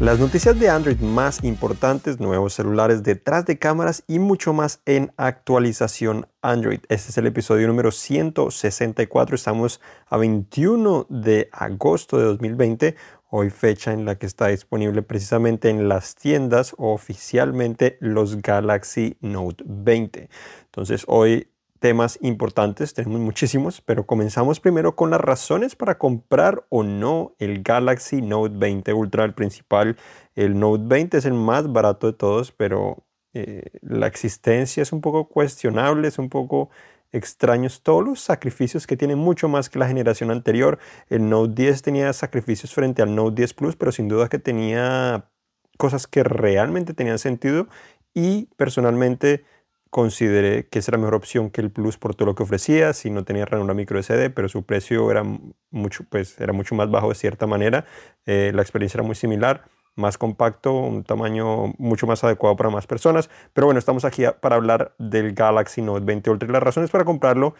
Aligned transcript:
Las 0.00 0.18
noticias 0.18 0.58
de 0.58 0.70
Android 0.70 0.98
más 1.00 1.44
importantes, 1.44 2.20
nuevos 2.20 2.54
celulares 2.54 3.02
detrás 3.02 3.44
de 3.44 3.58
cámaras 3.58 4.02
y 4.08 4.18
mucho 4.18 4.54
más 4.54 4.80
en 4.86 5.12
actualización 5.18 6.26
Android. 6.40 6.80
Este 6.88 7.10
es 7.10 7.18
el 7.18 7.26
episodio 7.26 7.66
número 7.66 7.92
164. 7.92 9.36
Estamos 9.36 9.78
a 10.06 10.16
21 10.16 11.06
de 11.10 11.50
agosto 11.52 12.16
de 12.16 12.24
2020. 12.24 12.96
Hoy 13.28 13.50
fecha 13.50 13.92
en 13.92 14.06
la 14.06 14.14
que 14.14 14.24
está 14.24 14.46
disponible 14.46 15.02
precisamente 15.02 15.68
en 15.68 15.86
las 15.86 16.14
tiendas 16.14 16.74
oficialmente 16.78 17.98
los 18.00 18.40
Galaxy 18.40 19.18
Note 19.20 19.62
20. 19.66 20.30
Entonces 20.64 21.04
hoy 21.08 21.49
temas 21.80 22.18
importantes, 22.20 22.94
tenemos 22.94 23.20
muchísimos, 23.20 23.80
pero 23.80 24.06
comenzamos 24.06 24.60
primero 24.60 24.94
con 24.94 25.10
las 25.10 25.20
razones 25.20 25.74
para 25.74 25.98
comprar 25.98 26.64
o 26.68 26.84
no 26.84 27.34
el 27.38 27.62
Galaxy 27.62 28.22
Note 28.22 28.54
20 28.56 28.92
Ultra, 28.92 29.24
el 29.24 29.34
principal. 29.34 29.96
El 30.36 30.58
Note 30.60 30.84
20 30.86 31.18
es 31.18 31.24
el 31.24 31.34
más 31.34 31.72
barato 31.72 32.06
de 32.06 32.12
todos, 32.12 32.52
pero 32.52 33.04
eh, 33.32 33.62
la 33.82 34.06
existencia 34.06 34.82
es 34.82 34.92
un 34.92 35.00
poco 35.00 35.28
cuestionable, 35.28 36.06
es 36.08 36.18
un 36.18 36.28
poco 36.28 36.70
extraños 37.12 37.82
todos 37.82 38.04
los 38.04 38.20
sacrificios 38.20 38.86
que 38.86 38.96
tiene 38.96 39.16
mucho 39.16 39.48
más 39.48 39.68
que 39.68 39.78
la 39.78 39.88
generación 39.88 40.30
anterior. 40.30 40.78
El 41.08 41.28
Note 41.28 41.54
10 41.54 41.82
tenía 41.82 42.12
sacrificios 42.12 42.74
frente 42.74 43.02
al 43.02 43.14
Note 43.14 43.36
10 43.36 43.54
Plus, 43.54 43.76
pero 43.76 43.90
sin 43.90 44.06
duda 44.06 44.28
que 44.28 44.38
tenía 44.38 45.30
cosas 45.78 46.06
que 46.06 46.22
realmente 46.22 46.92
tenían 46.92 47.18
sentido 47.18 47.68
y 48.14 48.46
personalmente 48.56 49.44
consideré 49.90 50.68
que 50.68 50.78
esa 50.78 50.92
era 50.92 50.98
mejor 50.98 51.14
opción 51.14 51.50
que 51.50 51.60
el 51.60 51.70
Plus 51.70 51.98
por 51.98 52.14
todo 52.14 52.26
lo 52.26 52.34
que 52.34 52.44
ofrecía, 52.44 52.92
si 52.92 53.10
no 53.10 53.24
tenía 53.24 53.44
ranura 53.44 53.74
micro 53.74 54.00
SD, 54.02 54.30
pero 54.30 54.48
su 54.48 54.64
precio 54.64 55.10
era 55.10 55.24
mucho, 55.70 56.04
pues, 56.08 56.40
era 56.40 56.52
mucho 56.52 56.74
más 56.74 56.90
bajo 56.90 57.08
de 57.08 57.16
cierta 57.16 57.46
manera, 57.46 57.84
eh, 58.26 58.52
la 58.54 58.62
experiencia 58.62 58.98
era 58.98 59.06
muy 59.06 59.16
similar, 59.16 59.64
más 59.96 60.16
compacto, 60.16 60.72
un 60.72 61.04
tamaño 61.04 61.74
mucho 61.78 62.06
más 62.06 62.22
adecuado 62.24 62.56
para 62.56 62.70
más 62.70 62.86
personas, 62.86 63.28
pero 63.52 63.66
bueno, 63.66 63.78
estamos 63.78 64.04
aquí 64.04 64.22
para 64.40 64.56
hablar 64.56 64.94
del 64.98 65.34
Galaxy 65.34 65.82
Note 65.82 66.04
20 66.04 66.30
Ultra 66.30 66.48
y 66.48 66.52
las 66.52 66.62
razones 66.62 66.90
para 66.90 67.04
comprarlo 67.04 67.54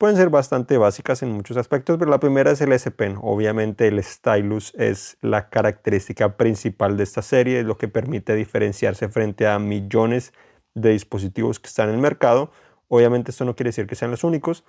pueden 0.00 0.16
ser 0.16 0.30
bastante 0.30 0.78
básicas 0.78 1.22
en 1.22 1.30
muchos 1.30 1.58
aspectos, 1.58 1.98
pero 1.98 2.10
la 2.10 2.18
primera 2.18 2.50
es 2.50 2.62
el 2.62 2.72
S 2.72 2.90
Pen. 2.90 3.18
Obviamente 3.20 3.86
el 3.86 4.02
stylus 4.02 4.72
es 4.74 5.18
la 5.20 5.50
característica 5.50 6.38
principal 6.38 6.96
de 6.96 7.02
esta 7.02 7.20
serie, 7.20 7.60
es 7.60 7.66
lo 7.66 7.76
que 7.76 7.86
permite 7.86 8.34
diferenciarse 8.34 9.10
frente 9.10 9.46
a 9.46 9.58
millones 9.58 10.32
de 10.32 10.49
de 10.74 10.90
dispositivos 10.90 11.60
que 11.60 11.68
están 11.68 11.88
en 11.88 11.96
el 11.96 12.00
mercado. 12.00 12.50
Obviamente 12.88 13.30
esto 13.30 13.44
no 13.44 13.56
quiere 13.56 13.68
decir 13.68 13.86
que 13.86 13.94
sean 13.94 14.10
los 14.10 14.24
únicos. 14.24 14.64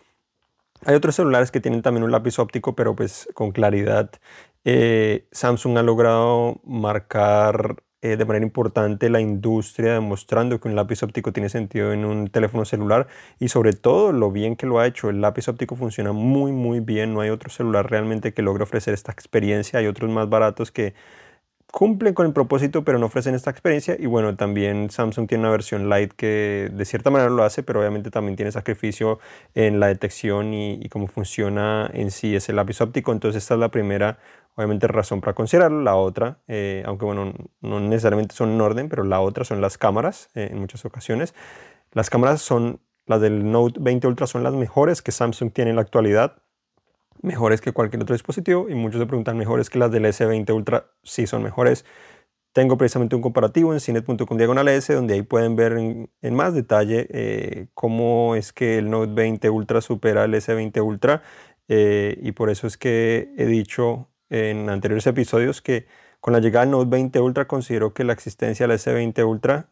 Hay 0.86 0.96
otros 0.96 1.16
celulares 1.16 1.52
que 1.52 1.60
tienen 1.60 1.82
también 1.82 2.04
un 2.04 2.12
lápiz 2.12 2.40
óptico, 2.40 2.76
pero 2.76 2.96
pues 2.96 3.28
con 3.34 3.52
claridad 3.52 4.12
eh, 4.64 5.28
Samsung 5.32 5.78
ha 5.78 5.84
logrado 5.84 6.60
marcar 6.64 7.84
eh, 8.04 8.18
de 8.18 8.26
manera 8.26 8.44
importante 8.44 9.12
la 9.12 9.22
industria, 9.22 9.94
demostrando 9.94 10.60
que 10.60 10.68
un 10.68 10.76
lápiz 10.76 11.04
óptico 11.04 11.32
tiene 11.34 11.50
sentido 11.50 11.94
en 11.94 12.04
un 12.04 12.30
teléfono 12.30 12.66
celular 12.66 13.08
y 13.40 13.50
sobre 13.50 13.74
todo 13.74 14.12
lo 14.12 14.32
bien 14.32 14.56
que 14.56 14.66
lo 14.66 14.80
ha 14.80 14.88
hecho. 14.88 15.10
El 15.12 15.22
lápiz 15.22 15.48
óptico 15.48 15.76
funciona 15.76 16.12
muy 16.12 16.52
muy 16.52 16.80
bien, 16.80 17.14
no 17.14 17.22
hay 17.22 17.30
otro 17.30 17.52
celular 17.52 17.92
realmente 17.92 18.34
que 18.34 18.42
logre 18.42 18.64
ofrecer 18.64 18.96
esta 18.96 19.12
experiencia. 19.12 19.78
Hay 19.80 19.86
otros 19.86 20.10
más 20.10 20.28
baratos 20.30 20.72
que 20.72 20.96
cumplen 21.72 22.14
con 22.14 22.28
el 22.28 22.34
propósito 22.34 22.84
pero 22.84 23.00
no 23.00 23.08
ofrecen 23.08 23.34
esta 23.34 23.50
experiencia. 23.50 23.96
Y 23.98 24.06
bueno 24.06 24.36
también 24.36 24.90
Samsung 24.90 25.28
tiene 25.28 25.44
una 25.44 25.52
versión 25.52 25.90
light 25.90 26.14
que 26.14 26.70
de 26.72 26.86
cierta 26.86 27.10
manera 27.10 27.30
lo 27.30 27.44
hace 27.44 27.64
pero 27.64 27.80
obviamente 27.80 28.12
también 28.12 28.36
tiene 28.36 28.52
sacrificio 28.52 29.20
en 29.56 29.80
la 29.80 29.88
detección 29.88 30.54
y, 30.54 30.88
cómo 30.90 31.08
funciona 31.08 31.90
en 31.94 32.12
sí 32.12 32.36
ese 32.36 32.54
lápiz 32.54 32.82
óptico. 32.82 33.12
Entonces 33.12 33.44
esta 33.44 33.56
es 33.56 33.60
la 33.60 33.70
primera 33.70 34.20
obviamente 34.56 34.88
razón 34.88 35.22
para 35.22 35.34
considerarlo. 35.34 35.82
La 35.82 35.96
otra 35.96 36.40
eh, 36.48 36.84
aunque 36.86 37.06
bueno 37.06 37.34
no 37.62 37.80
necesariamente 37.80 38.36
son 38.36 38.52
en 38.52 38.62
orden 38.62 38.90
pero 38.90 39.04
la 39.04 39.22
otra 39.22 39.46
son 39.46 39.62
las 39.62 39.78
cámaras 39.78 40.30
eh, 40.36 40.50
en 40.52 40.60
muchas 40.60 40.86
ocasiones. 40.86 41.34
Las 41.94 42.10
cámaras 42.10 42.42
son 42.42 42.80
las 43.08 43.22
del 43.22 43.52
Note 43.52 43.80
20 43.80 44.08
Ultra 44.08 44.28
son 44.28 44.44
las 44.44 44.54
mejores 44.54 45.02
que 45.02 45.12
Samsung 45.12 45.52
tiene 45.52 45.72
en 45.72 45.78
la 45.78 45.82
actualidad 45.82 46.42
mejores 47.22 47.62
que 47.62 47.72
cualquier 47.72 48.02
otro 48.02 48.14
dispositivo 48.14 48.70
y 48.70 48.76
muchos 48.76 49.00
se 49.00 49.06
preguntan 49.06 49.38
mejores 49.38 49.70
que 49.70 49.80
las 49.80 49.92
del 49.92 50.06
S20 50.06 50.54
Ultra, 50.54 50.92
sí 51.04 51.28
son 51.28 51.44
mejores. 51.44 51.86
Tengo 52.54 52.78
precisamente 52.78 53.16
un 53.16 53.22
comparativo 53.22 53.74
en 53.74 53.80
cinet.com 53.80 54.38
diagonal 54.38 54.68
S 54.68 54.94
donde 54.94 55.14
ahí 55.14 55.22
pueden 55.22 55.56
ver 55.56 55.74
en, 55.74 56.36
más 56.36 56.54
detalle 56.54 57.08
eh, 57.10 57.68
cómo 57.74 58.36
es 58.36 58.52
que 58.52 58.78
el 58.78 58.90
Note 58.90 59.14
20 59.14 59.50
Ultra 59.50 59.80
supera 59.80 60.26
el 60.26 60.34
S20 60.34 60.84
Ultra 60.84 61.24
eh, 61.70 62.18
y 62.22 62.34
por 62.34 62.50
eso 62.50 62.68
es 62.68 62.78
que 62.78 63.34
he 63.38 63.46
dicho 63.46 64.10
en 64.30 64.70
anteriores 64.70 65.08
episodios 65.08 65.62
que 65.62 65.86
con 66.20 66.34
la 66.34 66.40
llegada 66.40 66.66
del 66.66 66.72
Note 66.72 66.90
20 66.90 67.20
Ultra 67.22 67.48
considero 67.48 67.94
que 67.94 68.04
la 68.04 68.14
existencia 68.14 68.68
del 68.68 68.78
S20 68.78 69.26
Ultra 69.26 69.68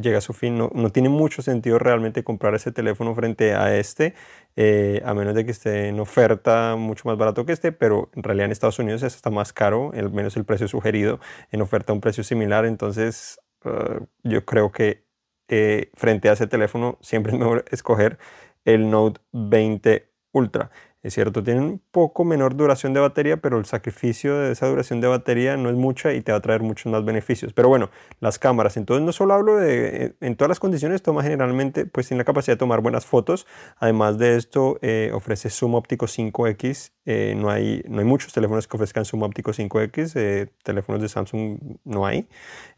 llega 0.00 0.18
a 0.18 0.20
su 0.20 0.32
fin. 0.32 0.56
No, 0.56 0.70
no, 0.74 0.90
tiene 0.90 1.08
mucho 1.08 1.42
sentido 1.42 1.78
realmente 1.78 2.24
comprar 2.24 2.54
ese 2.54 2.72
teléfono 2.72 3.14
frente 3.14 3.54
a 3.54 3.76
este, 3.76 4.14
eh, 4.56 5.02
a 5.04 5.14
menos 5.14 5.34
de 5.34 5.44
que 5.44 5.50
esté 5.50 5.88
en 5.88 6.00
oferta 6.00 6.76
mucho 6.76 7.08
más 7.08 7.18
barato 7.18 7.44
que 7.44 7.52
este, 7.52 7.72
pero 7.72 8.10
en 8.14 8.22
realidad 8.22 8.46
en 8.46 8.52
Estados 8.52 8.78
Unidos 8.78 9.02
está 9.02 9.30
más 9.30 9.52
caro, 9.52 9.92
al 9.94 10.10
menos 10.10 10.36
el 10.36 10.44
precio 10.44 10.68
sugerido, 10.68 11.20
en 11.50 11.60
oferta 11.62 11.92
a 11.92 11.94
un 11.94 12.00
precio 12.00 12.24
similar. 12.24 12.64
Entonces, 12.64 13.40
uh, 13.64 14.04
yo 14.22 14.44
creo 14.44 14.72
que 14.72 15.04
eh, 15.48 15.90
frente 15.94 16.28
a 16.28 16.32
ese 16.32 16.46
teléfono 16.46 16.98
siempre 17.00 17.32
es 17.32 17.38
mejor 17.38 17.64
escoger 17.70 18.18
el 18.64 18.90
Note 18.90 19.20
20 19.32 20.08
Ultra. 20.32 20.70
Es 21.00 21.14
cierto, 21.14 21.44
tiene 21.44 21.60
un 21.60 21.80
poco 21.92 22.24
menor 22.24 22.56
duración 22.56 22.92
de 22.92 22.98
batería, 22.98 23.36
pero 23.36 23.56
el 23.56 23.66
sacrificio 23.66 24.36
de 24.36 24.50
esa 24.50 24.66
duración 24.66 25.00
de 25.00 25.06
batería 25.06 25.56
no 25.56 25.70
es 25.70 25.76
mucha 25.76 26.12
y 26.12 26.22
te 26.22 26.32
va 26.32 26.38
a 26.38 26.40
traer 26.40 26.60
muchos 26.60 26.90
más 26.90 27.04
beneficios. 27.04 27.52
Pero 27.52 27.68
bueno, 27.68 27.90
las 28.18 28.40
cámaras, 28.40 28.76
entonces 28.76 29.06
no 29.06 29.12
solo 29.12 29.34
hablo 29.34 29.58
de, 29.58 30.16
en 30.20 30.34
todas 30.34 30.48
las 30.48 30.58
condiciones, 30.58 31.00
toma 31.00 31.22
generalmente, 31.22 31.86
pues 31.86 32.08
tiene 32.08 32.18
la 32.18 32.24
capacidad 32.24 32.54
de 32.54 32.58
tomar 32.58 32.80
buenas 32.80 33.06
fotos. 33.06 33.46
Además 33.76 34.18
de 34.18 34.36
esto, 34.36 34.80
eh, 34.82 35.12
ofrece 35.14 35.50
zoom 35.50 35.76
óptico 35.76 36.06
5X. 36.06 36.90
Eh, 37.04 37.34
no, 37.36 37.48
hay, 37.48 37.84
no 37.88 38.00
hay 38.00 38.04
muchos 38.04 38.32
teléfonos 38.32 38.66
que 38.66 38.76
ofrezcan 38.76 39.04
zoom 39.04 39.22
óptico 39.22 39.52
5X, 39.52 40.12
eh, 40.16 40.48
teléfonos 40.64 41.00
de 41.00 41.08
Samsung 41.08 41.58
no 41.84 42.06
hay. 42.06 42.28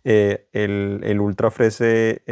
el, 0.05 1.01
el 1.03 1.21
Ultra 1.21 1.49
ofrece 1.49 2.23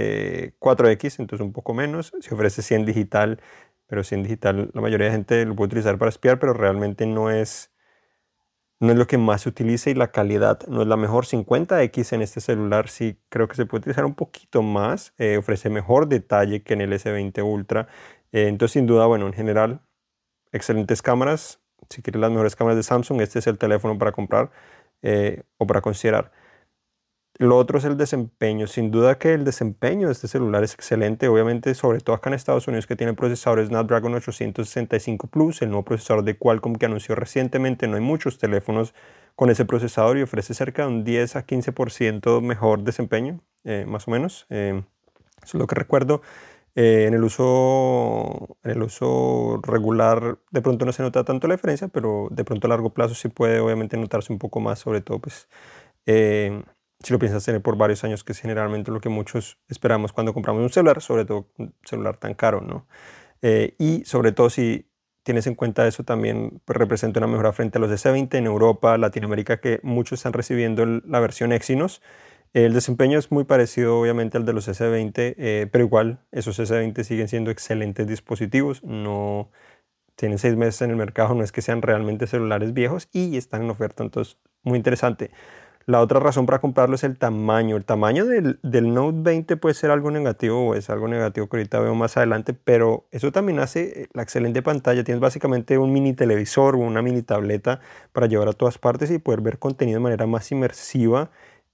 4X, 0.60 1.18
entonces 1.18 1.44
un 1.44 1.52
poco 1.52 1.72
menos. 1.72 2.12
Se 2.20 2.34
ofrece 2.34 2.60
100 2.60 2.84
digital 2.84 3.40
pero 3.88 4.04
sí 4.04 4.14
en 4.14 4.22
digital 4.22 4.70
la 4.74 4.80
mayoría 4.80 5.06
de 5.08 5.12
gente 5.12 5.44
lo 5.46 5.56
puede 5.56 5.68
utilizar 5.68 5.98
para 5.98 6.10
espiar, 6.10 6.38
pero 6.38 6.52
realmente 6.54 7.06
no 7.06 7.30
es, 7.30 7.72
no 8.80 8.92
es 8.92 8.98
lo 8.98 9.06
que 9.08 9.18
más 9.18 9.42
se 9.42 9.48
utiliza 9.48 9.90
y 9.90 9.94
la 9.94 10.12
calidad 10.12 10.60
no 10.68 10.82
es 10.82 10.88
la 10.88 10.96
mejor. 10.96 11.26
50X 11.26 12.12
en 12.12 12.22
este 12.22 12.40
celular 12.40 12.88
sí 12.88 13.18
creo 13.28 13.48
que 13.48 13.56
se 13.56 13.66
puede 13.66 13.80
utilizar 13.80 14.04
un 14.04 14.14
poquito 14.14 14.62
más, 14.62 15.14
eh, 15.18 15.38
ofrece 15.38 15.70
mejor 15.70 16.08
detalle 16.08 16.62
que 16.62 16.74
en 16.74 16.82
el 16.82 16.92
S20 16.92 17.42
Ultra. 17.42 17.88
Eh, 18.32 18.48
entonces 18.48 18.74
sin 18.74 18.86
duda, 18.86 19.06
bueno, 19.06 19.26
en 19.26 19.32
general, 19.32 19.80
excelentes 20.52 21.02
cámaras. 21.02 21.60
Si 21.90 22.02
quieres 22.02 22.20
las 22.20 22.30
mejores 22.30 22.56
cámaras 22.56 22.76
de 22.76 22.82
Samsung, 22.84 23.20
este 23.22 23.40
es 23.40 23.46
el 23.46 23.58
teléfono 23.58 23.98
para 23.98 24.12
comprar 24.12 24.50
eh, 25.02 25.44
o 25.58 25.66
para 25.66 25.80
considerar. 25.80 26.32
Lo 27.38 27.56
otro 27.56 27.78
es 27.78 27.84
el 27.84 27.96
desempeño. 27.96 28.66
Sin 28.66 28.90
duda 28.90 29.16
que 29.16 29.32
el 29.32 29.44
desempeño 29.44 30.08
de 30.08 30.12
este 30.12 30.26
celular 30.26 30.64
es 30.64 30.74
excelente. 30.74 31.28
Obviamente, 31.28 31.72
sobre 31.76 32.00
todo 32.00 32.16
acá 32.16 32.30
en 32.30 32.34
Estados 32.34 32.66
Unidos, 32.66 32.88
que 32.88 32.96
tiene 32.96 33.10
el 33.10 33.16
procesador 33.16 33.64
Snapdragon 33.64 34.12
865 34.14 35.28
Plus, 35.28 35.62
el 35.62 35.68
nuevo 35.68 35.84
procesador 35.84 36.24
de 36.24 36.36
Qualcomm 36.36 36.74
que 36.74 36.86
anunció 36.86 37.14
recientemente. 37.14 37.86
No 37.86 37.94
hay 37.94 38.02
muchos 38.02 38.38
teléfonos 38.38 38.92
con 39.36 39.50
ese 39.50 39.64
procesador 39.64 40.18
y 40.18 40.22
ofrece 40.22 40.52
cerca 40.52 40.82
de 40.82 40.88
un 40.88 41.04
10 41.04 41.36
a 41.36 41.46
15% 41.46 42.40
mejor 42.40 42.82
desempeño, 42.82 43.40
eh, 43.62 43.84
más 43.86 44.08
o 44.08 44.10
menos. 44.10 44.46
Eh, 44.50 44.82
eso 45.40 45.58
es 45.58 45.60
lo 45.60 45.68
que 45.68 45.76
recuerdo. 45.76 46.22
Eh, 46.74 47.04
en, 47.06 47.14
el 47.14 47.22
uso, 47.22 48.56
en 48.64 48.72
el 48.72 48.82
uso 48.82 49.60
regular 49.62 50.38
de 50.50 50.60
pronto 50.60 50.84
no 50.84 50.92
se 50.92 51.04
nota 51.04 51.22
tanto 51.22 51.46
la 51.46 51.54
diferencia, 51.54 51.86
pero 51.86 52.26
de 52.32 52.44
pronto 52.44 52.66
a 52.66 52.70
largo 52.70 52.90
plazo 52.90 53.14
sí 53.14 53.28
puede 53.28 53.60
obviamente 53.60 53.96
notarse 53.96 54.32
un 54.32 54.40
poco 54.40 54.58
más, 54.58 54.80
sobre 54.80 55.02
todo 55.02 55.20
pues 55.20 55.48
si 57.02 57.12
lo 57.12 57.18
piensas 57.18 57.44
tener 57.44 57.62
por 57.62 57.76
varios 57.76 58.02
años, 58.04 58.24
que 58.24 58.32
es 58.32 58.40
generalmente 58.40 58.90
lo 58.90 59.00
que 59.00 59.08
muchos 59.08 59.58
esperamos 59.68 60.12
cuando 60.12 60.34
compramos 60.34 60.62
un 60.62 60.70
celular, 60.70 61.00
sobre 61.00 61.24
todo 61.24 61.48
un 61.58 61.74
celular 61.84 62.16
tan 62.16 62.34
caro, 62.34 62.60
¿no? 62.60 62.86
Eh, 63.42 63.74
y 63.78 64.04
sobre 64.04 64.32
todo 64.32 64.50
si 64.50 64.88
tienes 65.22 65.46
en 65.46 65.54
cuenta 65.54 65.86
eso 65.86 66.04
también 66.04 66.60
pues, 66.64 66.76
representa 66.76 67.20
una 67.20 67.26
mejora 67.26 67.52
frente 67.52 67.78
a 67.78 67.80
los 67.80 67.90
de 67.90 67.96
S20 67.96 68.34
en 68.34 68.46
Europa, 68.46 68.96
Latinoamérica, 68.98 69.60
que 69.60 69.78
muchos 69.82 70.18
están 70.20 70.32
recibiendo 70.32 70.86
la 70.86 71.20
versión 71.20 71.52
Exynos. 71.52 72.02
El 72.54 72.72
desempeño 72.72 73.18
es 73.18 73.30
muy 73.30 73.44
parecido 73.44 74.00
obviamente 74.00 74.38
al 74.38 74.46
de 74.46 74.54
los 74.54 74.68
S20, 74.68 75.34
eh, 75.36 75.68
pero 75.70 75.84
igual 75.84 76.20
esos 76.32 76.58
S20 76.58 77.04
siguen 77.04 77.28
siendo 77.28 77.50
excelentes 77.50 78.06
dispositivos, 78.06 78.82
no 78.82 79.50
tienen 80.16 80.38
seis 80.38 80.56
meses 80.56 80.80
en 80.82 80.90
el 80.90 80.96
mercado, 80.96 81.34
no 81.34 81.44
es 81.44 81.52
que 81.52 81.62
sean 81.62 81.82
realmente 81.82 82.26
celulares 82.26 82.72
viejos 82.72 83.08
y 83.12 83.36
están 83.36 83.62
en 83.62 83.70
oferta, 83.70 84.02
entonces 84.02 84.38
muy 84.62 84.78
interesante. 84.78 85.30
La 85.88 86.02
otra 86.02 86.20
razón 86.20 86.44
para 86.44 86.58
comprarlo 86.58 86.96
es 86.96 87.02
el 87.02 87.16
tamaño. 87.16 87.74
El 87.74 87.86
tamaño 87.86 88.26
del, 88.26 88.58
Note 88.62 89.20
20 89.22 89.56
puede 89.56 89.74
ser 89.74 89.90
algo 89.90 90.10
negativo 90.10 90.68
o 90.68 90.74
es 90.74 90.90
algo 90.90 91.08
negativo 91.08 91.48
que 91.48 91.56
ahorita 91.56 91.80
veo 91.80 91.94
más 91.94 92.18
adelante, 92.18 92.52
pero 92.52 93.06
eso 93.10 93.32
también 93.32 93.58
hace 93.58 94.02
eh, 94.02 94.08
la 94.12 94.22
excelente 94.22 94.60
pantalla. 94.60 95.02
Tienes 95.02 95.22
básicamente 95.22 95.78
un 95.78 95.90
mini 95.94 96.12
televisor 96.12 96.74
o 96.74 96.80
una 96.80 97.00
mini 97.00 97.22
tableta 97.22 97.80
para 98.12 98.26
llevar 98.26 98.48
a 98.48 98.52
todas 98.52 98.76
partes 98.76 99.10
y 99.10 99.18
poder 99.18 99.40
ver 99.40 99.58
contenido 99.58 99.96
de 99.98 100.02
manera 100.02 100.26
más 100.26 100.52
inmersiva 100.52 101.30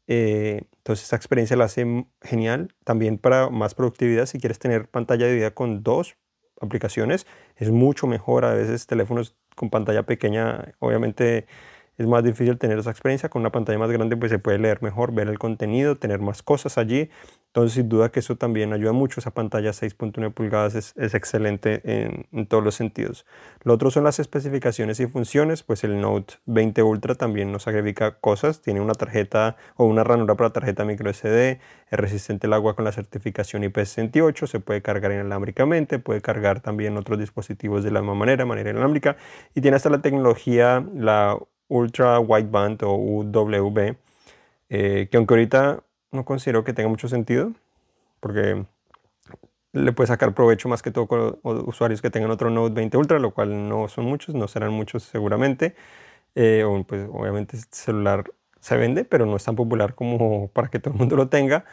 Eh, 0.07 0.63
entonces 0.79 1.07
esa 1.07 1.17
experiencia 1.17 1.57
la 1.57 1.65
hace 1.65 2.07
genial. 2.23 2.73
También 2.85 3.19
para 3.19 3.51
más 3.51 3.75
productividad, 3.75 4.27
si 4.27 4.39
quieres 4.39 4.61
tener 4.61 4.89
pantalla 4.89 5.27
de 5.27 5.35
vida 5.35 5.51
con 5.53 5.83
dos 5.83 6.17
aplicaciones, 6.61 7.27
es 7.57 7.71
mucho 7.73 8.07
mejor. 8.07 8.45
A 8.45 8.55
veces 8.55 8.87
teléfonos 8.87 9.37
con 9.57 9.71
pantalla 9.71 10.05
pequeña, 10.05 10.75
obviamente 10.79 11.47
es 11.97 12.07
más 12.07 12.25
difícil 12.25 12.59
tener 12.59 12.79
esa 12.79 12.91
experiencia. 12.91 13.29
Con 13.29 13.41
una 13.41 13.53
pantalla 13.53 13.79
más 13.79 13.91
grande 13.91 14.17
pues 14.17 14.31
se 14.31 14.39
puede 14.39 14.59
leer 14.59 14.83
mejor, 14.83 15.13
ver 15.13 15.29
el 15.29 15.39
contenido, 15.39 15.97
tener 15.97 16.21
más 16.21 16.43
cosas 16.43 16.79
allí. 16.79 17.11
Entonces 17.49 17.75
sin 17.75 17.89
duda 17.89 18.11
que 18.11 18.19
eso 18.19 18.37
también 18.37 18.73
ayuda 18.73 18.93
mucho. 18.93 19.21
Esa 19.21 19.31
pantalla 19.31 19.71
6.1 19.71 20.33
pulgadas 20.35 20.75
es, 20.75 20.93
es 20.97 21.15
excelente 21.15 21.83
en, 21.85 22.27
en, 22.33 22.47
todos 22.47 22.65
los 22.65 22.75
sentidos. 22.75 23.27
Lo 23.63 23.75
otro 23.75 23.93
son 23.93 24.03
las 24.03 24.19
especificaciones 24.19 24.99
y 24.99 25.07
funciones. 25.07 25.63
Pues 25.63 25.85
el 25.85 26.01
Note 26.01 26.35
20 26.47 26.83
Ultra 26.83 27.15
también 27.15 27.53
nos 27.53 27.69
agrega 27.69 28.19
cosas. 28.19 28.61
Tiene 28.61 28.81
una 28.81 28.95
tarjeta 28.95 29.57
o 29.77 29.85
una 29.85 30.03
ranura 30.03 30.35
para 30.35 30.51
tarjeta 30.51 30.85
micro 30.85 31.13
SD. 31.13 31.61
Es 31.91 32.01
resistente 32.01 32.49
al 32.49 32.55
agua 32.55 32.75
con 32.75 32.85
la 32.85 32.91
certificación 32.91 33.63
IP68. 33.63 34.49
Se 34.49 34.59
puede 34.59 34.83
cargar 34.83 35.13
inalámbricamente. 35.13 36.01
Puede 36.01 36.21
cargar 36.23 36.61
también 36.61 36.97
otros 36.97 37.21
dispositivos 37.21 37.85
de 37.85 37.93
la 37.93 38.01
misma 38.01 38.15
manera, 38.15 38.45
manera 38.47 38.71
inalámbrica. 38.71 39.17
Y 39.55 39.61
tiene 39.61 39.77
hasta 39.77 39.91
la 39.91 40.03
tecnología, 40.03 40.85
la 40.93 41.39
Ultra 41.69 42.21
Wideband 42.21 42.83
o 42.85 42.95
UWB, 42.95 43.97
eh, 44.69 45.09
que 45.11 45.17
aunque 45.17 45.35
ahorita 45.35 45.83
no 46.13 46.25
considero 46.25 46.65
que 46.65 46.73
tenga 46.73 46.89
mucho 46.89 47.09
sentido, 47.09 47.53
porque 48.21 48.65
le 49.73 49.93
puede 49.93 50.07
sacar 50.07 50.35
provecho 50.35 50.69
más 50.69 50.83
que 50.83 50.91
todo 50.91 51.07
con 51.09 51.39
usuarios 51.43 52.01
que 52.01 52.11
tengan 52.11 52.31
otro 52.31 52.49
Note 52.51 52.75
20 52.75 52.97
Ultra, 52.97 53.19
lo 53.19 53.33
cual 53.33 53.69
no 53.69 53.89
son 53.89 54.05
muchos, 54.07 54.35
no 54.35 54.49
serán 54.49 54.73
muchos 54.73 55.03
seguramente. 55.03 55.75
Eh, 56.37 56.65
pues 56.89 57.09
obviamente 57.13 57.57
este 57.57 57.77
celular 57.77 58.25
se 58.61 58.77
vende, 58.77 59.05
pero 59.05 59.27
no 59.27 59.37
es 59.37 59.45
tan 59.45 59.57
popular 59.57 59.95
como 59.95 60.49
para 60.49 60.69
que 60.69 60.79
todo 60.79 60.95
el 60.95 60.99
mundo 61.01 61.17
lo 61.17 61.29
tenga. 61.29 61.65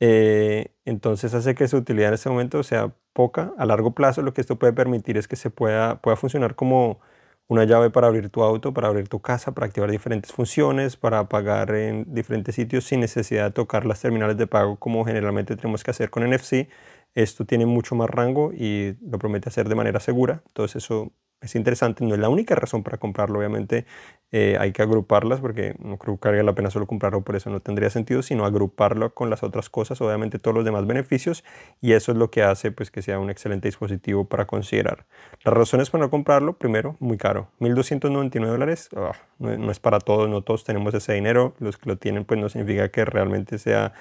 Eh, 0.00 0.72
entonces 0.84 1.32
hace 1.34 1.54
que 1.54 1.68
su 1.68 1.78
utilidad 1.78 2.08
en 2.08 2.14
este 2.14 2.28
momento 2.28 2.62
sea 2.62 2.92
poca. 3.12 3.52
A 3.58 3.66
largo 3.66 3.92
plazo 3.94 4.22
lo 4.22 4.34
que 4.34 4.42
esto 4.42 4.56
puede 4.58 4.72
permitir 4.72 5.16
es 5.16 5.28
que 5.28 5.36
se 5.36 5.50
pueda, 5.50 6.00
pueda 6.02 6.16
funcionar 6.16 6.54
como 6.54 7.00
una 7.48 7.64
llave 7.64 7.90
para 7.90 8.08
abrir 8.08 8.28
tu 8.30 8.42
auto, 8.42 8.72
para 8.74 8.88
abrir 8.88 9.08
tu 9.08 9.20
casa, 9.20 9.52
para 9.52 9.66
activar 9.66 9.90
diferentes 9.90 10.32
funciones, 10.32 10.96
para 10.96 11.28
pagar 11.28 11.74
en 11.74 12.04
diferentes 12.12 12.54
sitios 12.54 12.84
sin 12.84 13.00
necesidad 13.00 13.44
de 13.46 13.50
tocar 13.52 13.86
las 13.86 14.00
terminales 14.00 14.36
de 14.36 14.46
pago 14.46 14.76
como 14.78 15.04
generalmente 15.04 15.56
tenemos 15.56 15.84
que 15.84 15.90
hacer 15.92 16.10
con 16.10 16.24
NFC. 16.24 16.68
Esto 17.14 17.44
tiene 17.46 17.66
mucho 17.66 17.94
más 17.94 18.10
rango 18.10 18.52
y 18.52 18.96
lo 19.00 19.18
promete 19.18 19.48
hacer 19.48 19.68
de 19.68 19.74
manera 19.76 20.00
segura. 20.00 20.42
Entonces 20.48 20.84
eso 20.84 21.12
es 21.40 21.54
interesante, 21.54 22.04
no 22.04 22.14
es 22.14 22.20
la 22.20 22.28
única 22.28 22.54
razón 22.54 22.82
para 22.82 22.98
comprarlo, 22.98 23.38
obviamente 23.38 23.86
eh, 24.32 24.56
hay 24.58 24.72
que 24.72 24.82
agruparlas 24.82 25.40
porque 25.40 25.76
no 25.78 25.98
creo 25.98 26.18
que 26.18 26.28
valga 26.28 26.42
la 26.42 26.54
pena 26.54 26.70
solo 26.70 26.86
comprarlo, 26.86 27.22
por 27.22 27.36
eso 27.36 27.50
no 27.50 27.60
tendría 27.60 27.90
sentido, 27.90 28.22
sino 28.22 28.44
agruparlo 28.44 29.14
con 29.14 29.30
las 29.30 29.42
otras 29.42 29.70
cosas, 29.70 30.00
obviamente 30.00 30.38
todos 30.38 30.54
los 30.54 30.64
demás 30.64 30.86
beneficios 30.86 31.44
y 31.80 31.92
eso 31.92 32.12
es 32.12 32.18
lo 32.18 32.30
que 32.30 32.42
hace 32.42 32.72
pues 32.72 32.90
que 32.90 33.02
sea 33.02 33.18
un 33.18 33.30
excelente 33.30 33.68
dispositivo 33.68 34.24
para 34.24 34.46
considerar. 34.46 35.06
Las 35.44 35.54
razones 35.54 35.90
para 35.90 36.04
no 36.04 36.10
comprarlo, 36.10 36.54
primero, 36.58 36.96
muy 37.00 37.18
caro, 37.18 37.48
1.299 37.60 38.46
dólares, 38.46 38.88
ah, 38.96 39.12
no, 39.38 39.70
es 39.70 39.80
para 39.80 40.00
todos, 40.00 40.28
no 40.28 40.42
todos 40.42 40.64
tenemos 40.64 40.94
ese 40.94 41.12
dinero, 41.12 41.54
los 41.58 41.76
que 41.76 41.90
lo 41.90 41.96
tienen 41.98 42.24
pues 42.24 42.40
no 42.40 42.48
significa 42.48 42.90
que 42.90 43.04
realmente 43.04 43.58
sea... 43.58 43.92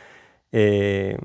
Eh, 0.52 1.18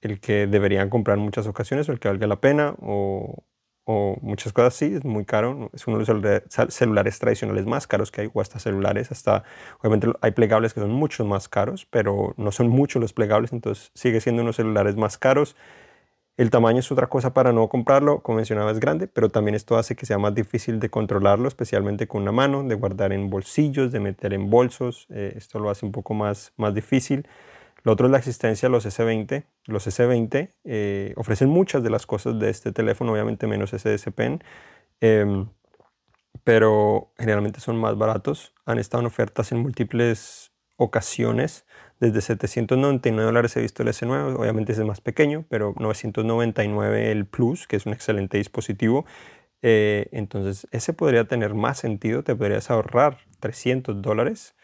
el 0.00 0.20
que 0.20 0.46
deberían 0.46 0.90
comprar 0.90 1.16
en 1.16 1.24
muchas 1.24 1.46
ocasiones 1.46 1.88
o 1.88 1.92
el 1.92 1.98
que 1.98 2.08
valga 2.08 2.26
la 2.26 2.36
pena 2.36 2.74
o, 2.82 3.42
o 3.84 4.16
muchas 4.22 4.52
cosas 4.52 4.74
sí, 4.74 4.94
es 4.94 5.04
muy 5.04 5.24
caro, 5.24 5.70
es 5.74 5.86
uno 5.86 5.98
de 5.98 6.06
los 6.06 6.74
celulares 6.74 7.18
tradicionales 7.18 7.66
más 7.66 7.86
caros 7.86 8.10
que 8.10 8.22
hay, 8.22 8.30
o 8.32 8.40
hasta 8.40 8.58
celulares, 8.58 9.10
hasta, 9.12 9.44
obviamente 9.80 10.08
hay 10.22 10.30
plegables 10.32 10.74
que 10.74 10.80
son 10.80 10.90
mucho 10.92 11.24
más 11.24 11.48
caros, 11.48 11.86
pero 11.90 12.34
no 12.36 12.50
son 12.52 12.68
muchos 12.68 13.00
los 13.00 13.12
plegables, 13.12 13.52
entonces 13.52 13.90
sigue 13.94 14.20
siendo 14.20 14.42
unos 14.42 14.56
celulares 14.56 14.96
más 14.96 15.18
caros. 15.18 15.56
El 16.36 16.50
tamaño 16.50 16.80
es 16.80 16.90
otra 16.90 17.06
cosa 17.08 17.32
para 17.32 17.52
no 17.52 17.68
comprarlo, 17.68 18.20
como 18.20 18.36
mencionaba 18.36 18.72
es 18.72 18.80
grande, 18.80 19.06
pero 19.06 19.28
también 19.28 19.54
esto 19.54 19.76
hace 19.76 19.94
que 19.94 20.06
sea 20.06 20.18
más 20.18 20.34
difícil 20.34 20.80
de 20.80 20.90
controlarlo, 20.90 21.46
especialmente 21.46 22.08
con 22.08 22.22
una 22.22 22.32
mano, 22.32 22.64
de 22.64 22.74
guardar 22.74 23.12
en 23.12 23.30
bolsillos, 23.30 23.92
de 23.92 24.00
meter 24.00 24.34
en 24.34 24.50
bolsos, 24.50 25.06
eh, 25.10 25.34
esto 25.36 25.60
lo 25.60 25.70
hace 25.70 25.86
un 25.86 25.92
poco 25.92 26.12
más, 26.14 26.52
más 26.56 26.74
difícil. 26.74 27.26
Lo 27.84 27.92
otro 27.92 28.06
es 28.06 28.12
la 28.12 28.18
existencia 28.18 28.68
de 28.68 28.72
los 28.72 28.86
S20. 28.86 29.44
Los 29.66 29.86
S20 29.86 30.50
eh, 30.64 31.12
ofrecen 31.16 31.50
muchas 31.50 31.82
de 31.82 31.90
las 31.90 32.06
cosas 32.06 32.38
de 32.40 32.48
este 32.50 32.72
teléfono, 32.72 33.12
obviamente 33.12 33.46
menos 33.46 33.72
SDS 33.74 34.10
Pen, 34.12 34.42
em, 35.00 35.48
pero 36.44 37.12
generalmente 37.18 37.60
son 37.60 37.76
más 37.76 37.96
baratos. 37.98 38.54
Han 38.64 38.78
estado 38.78 39.02
en 39.02 39.06
ofertas 39.06 39.52
en 39.52 39.58
múltiples 39.58 40.52
ocasiones. 40.76 41.66
Desde 42.00 42.22
799 42.22 43.26
dólares 43.26 43.56
he 43.56 43.60
visto 43.60 43.82
el 43.82 43.90
S9, 43.90 44.36
obviamente 44.38 44.72
es 44.72 44.78
más 44.80 45.00
pequeño, 45.02 45.44
pero 45.50 45.74
999 45.78 47.12
el 47.12 47.26
Plus, 47.26 47.66
que 47.66 47.76
es 47.76 47.86
un 47.86 47.92
excelente 47.92 48.38
dispositivo. 48.38 49.04
Eh, 49.62 50.08
entonces, 50.12 50.66
ese 50.72 50.94
podría 50.94 51.26
tener 51.26 51.54
más 51.54 51.78
sentido, 51.78 52.24
te 52.24 52.34
podrías 52.34 52.70
ahorrar 52.70 53.18
300 53.40 54.02
dólares, 54.02 54.54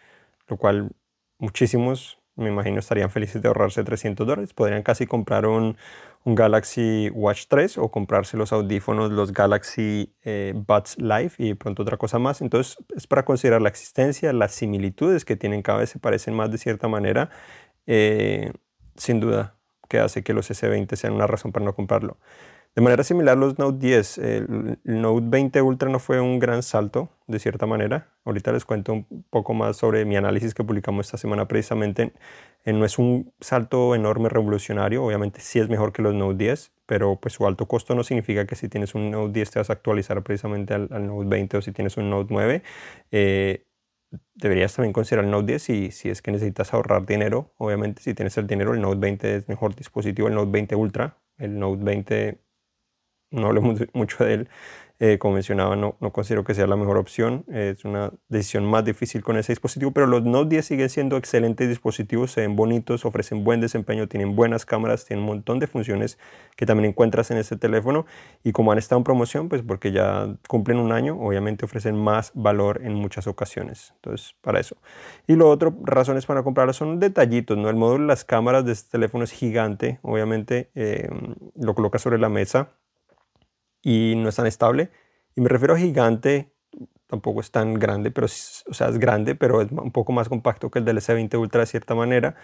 lo 0.49 0.57
cual 0.57 0.93
muchísimos 1.39 2.20
me 2.37 2.49
imagino 2.49 2.79
estarían 2.79 3.11
felices 3.11 3.43
de 3.43 3.49
ahorrarse 3.49 3.85
300 3.85 4.27
dólares. 4.27 4.55
Podrían 4.55 4.83
casi 4.83 5.07
comprar 5.07 5.47
un, 5.47 5.77
un, 6.25 6.35
Galaxy 6.35 7.11
Watch 7.11 7.45
3 7.49 7.79
o 7.79 7.91
comprarse 7.91 8.37
los 8.37 8.53
audífonos, 8.53 9.11
los 9.11 9.33
Galaxy 9.33 10.15
eh, 10.23 10.53
Buds 10.55 10.99
Live 10.99 11.33
y 11.39 11.55
pronto 11.55 11.83
otra 11.83 11.97
cosa 11.97 12.19
más. 12.19 12.41
Entonces 12.41 12.77
es 12.97 13.07
para 13.07 13.25
considerar 13.25 13.63
la 13.63 13.69
existencia, 13.69 14.33
las 14.33 14.53
similitudes 14.53 15.25
que 15.25 15.37
tienen 15.37 15.63
cada 15.63 15.79
vez 15.79 15.91
se 15.91 15.99
parecen 15.99 16.35
más 16.35 16.51
de 16.51 16.59
cierta 16.59 16.89
manera. 16.89 17.31
Eh, 17.87 18.53
sin 18.97 19.21
duda 19.21 19.57
que 19.89 19.99
hace 19.99 20.23
que 20.23 20.33
los 20.33 20.51
S20 20.51 20.95
sean 20.97 21.15
una 21.15 21.27
razón 21.27 21.53
para 21.53 21.65
no 21.65 21.75
comprarlo. 21.75 22.19
De 22.77 22.83
manera 22.83 23.03
similar, 23.03 23.37
los 23.37 23.59
Note 23.59 23.79
10, 23.85 24.19
el, 24.19 24.79
Note 24.85 25.27
20 25.29 25.61
Ultra 25.61 25.89
no 25.91 25.99
fue 25.99 26.21
un 26.21 26.39
gran 26.39 26.63
salto, 26.63 27.11
de 27.27 27.41
cierta 27.41 27.67
manera. 27.67 28.09
Ahorita 28.25 28.53
les 28.53 28.65
cuento 28.65 28.93
un 28.93 29.25
poco 29.29 29.55
más 29.55 29.77
sobre 29.77 30.05
mi 30.05 30.17
análisis 30.17 30.55
que 30.55 30.63
publicamos 30.63 31.07
esta 31.07 31.19
semana 31.19 31.49
precisamente. 31.49 32.13
Eh, 32.65 32.73
no 32.73 32.85
es 32.85 32.99
un 32.99 33.33
salto 33.41 33.95
enorme, 33.97 34.29
revolucionario, 34.29 35.05
obviamente 35.05 35.41
sí 35.41 35.59
es 35.59 35.69
mejor 35.69 35.93
que 35.93 36.03
los 36.03 36.15
Note 36.15 36.37
10, 36.37 36.73
pero 36.87 37.17
pues 37.17 37.35
su 37.35 37.47
alto 37.47 37.67
costo 37.67 37.95
no 37.97 38.05
significa 38.05 38.47
que 38.47 38.55
si 38.55 38.69
tienes 38.69 38.95
un 38.95 39.11
Note 39.11 39.33
10 39.33 39.51
te 39.51 39.59
vas 39.59 39.71
a 39.71 39.73
actualizar 39.73 40.23
precisamente 40.23 40.73
al, 40.75 40.89
Note 41.07 41.29
20 41.29 41.57
o 41.57 41.63
si 41.63 41.73
tienes 41.73 41.97
un 41.97 42.09
Note 42.09 42.29
9. 42.31 42.63
Eh, 43.11 43.67
deberías 44.35 44.75
también 44.75 44.93
considerar 44.93 45.25
el 45.25 45.33
Note 45.33 45.47
10 45.47 45.71
y 45.71 45.91
si 45.91 46.09
es 46.09 46.23
que 46.23 46.31
necesitas 46.31 46.73
ahorrar 46.73 47.05
dinero, 47.05 47.53
obviamente 47.57 48.03
si 48.03 48.15
tienes 48.15 48.39
el 48.39 48.47
dinero 48.47 48.75
el 48.75 48.81
Note 48.81 48.99
20 48.99 49.37
es 49.37 49.49
mejor 49.49 49.75
dispositivo, 49.75 50.29
el 50.29 50.35
Note 50.35 50.51
20 50.53 50.77
Ultra, 50.77 51.17
el 51.39 51.59
Note 51.59 51.83
20 51.83 52.39
no 53.31 53.49
hablemos 53.49 53.81
mucho 53.93 54.25
de 54.25 54.35
él. 54.35 54.49
Eh, 55.03 55.17
como 55.17 55.33
mencionaba, 55.33 55.77
no, 55.77 55.97
no, 55.99 56.13
considero 56.13 56.45
que 56.45 56.55
sea 56.55 56.67
la 56.67 56.77
mejor 56.77 56.99
opción. 56.99 57.47
es 57.49 57.87
una 57.87 58.13
decisión 58.29 58.67
más 58.67 58.85
difícil 58.85 59.23
con 59.23 59.39
ese 59.39 59.53
dispositivo, 59.53 59.93
pero 59.93 60.07
los 60.07 60.25
Note 60.25 60.51
10 60.51 60.67
siguen 60.67 60.91
siendo 60.91 61.17
excelentes 61.17 61.71
dispositivos, 61.71 62.33
se 62.33 62.43
ven 62.43 62.55
bonitos, 62.55 63.07
ofrecen 63.07 63.43
buen 63.43 63.63
desempeño, 63.63 64.09
tienen 64.09 64.37
buenas 64.37 64.67
cámaras, 64.67 65.07
tienen 65.07 65.23
un 65.23 65.31
montón 65.31 65.59
de 65.59 65.67
funciones 65.67 66.19
que 66.55 66.67
también 66.67 66.91
encuentras 66.91 67.31
en 67.31 67.39
este 67.39 67.57
teléfono. 67.57 68.05
Y 68.45 68.53
como 68.53 68.73
han 68.73 68.79
estado 68.79 68.99
en 68.99 69.05
promoción, 69.05 69.49
pues 69.49 69.63
porque 69.63 69.91
ya 69.91 70.37
cumplen 70.47 70.77
un 70.77 70.93
año, 70.93 71.19
obviamente 71.19 71.65
ofrecen 71.65 71.97
más 71.97 72.33
valor 72.35 72.83
en 72.85 72.93
muchas 72.93 73.27
ocasiones. 73.27 73.95
Entonces, 73.97 74.35
para 74.43 74.61
eso. 74.61 74.77
Y 75.27 75.35
lo 75.35 75.49
otro, 75.49 75.75
razones 75.83 76.27
para 76.27 76.43
comprarlo 76.43 76.75
son 76.75 77.01
detallitos, 77.01 77.57
¿no? 77.57 77.71
El 77.71 77.77
módulo 77.77 78.03
de 78.03 78.09
las 78.09 78.27
cámaras 78.27 78.67
de 78.67 78.73
este 78.73 78.91
teléfono 78.91 79.25
es 79.25 79.31
gigante, 79.31 79.99
obviamente 80.03 80.71
eh, 80.75 81.09
lo 81.57 81.75
coloca 81.75 81.99
sobre 81.99 82.19
la 82.19 82.29
mesa 82.29 82.73
y 83.83 84.15
no 84.17 84.29
es 84.29 84.37
tan 84.37 84.47
estable. 84.47 84.91
Y 85.35 85.41
me 85.41 85.49
refiero 85.49 85.75
a 85.75 85.79
gigante, 85.79 86.53
tampoco 87.07 87.41
es 87.41 87.51
tan 87.51 87.75
grande, 87.75 88.11
pero 88.11 88.27
o 88.27 88.75
sea, 88.75 88.89
es 88.89 88.99
grande, 88.99 89.35
pero 89.35 89.61
es 89.63 89.71
un 89.73 89.93
poco 89.93 90.13
más 90.13 90.29
compacto 90.29 90.71
que 90.71 90.81
el 90.81 90.85
del 90.85 90.99
S20 90.99 91.39
Ultra 91.39 91.61
de 91.61 91.67
cierta 91.67 91.95
manera. 91.95 92.37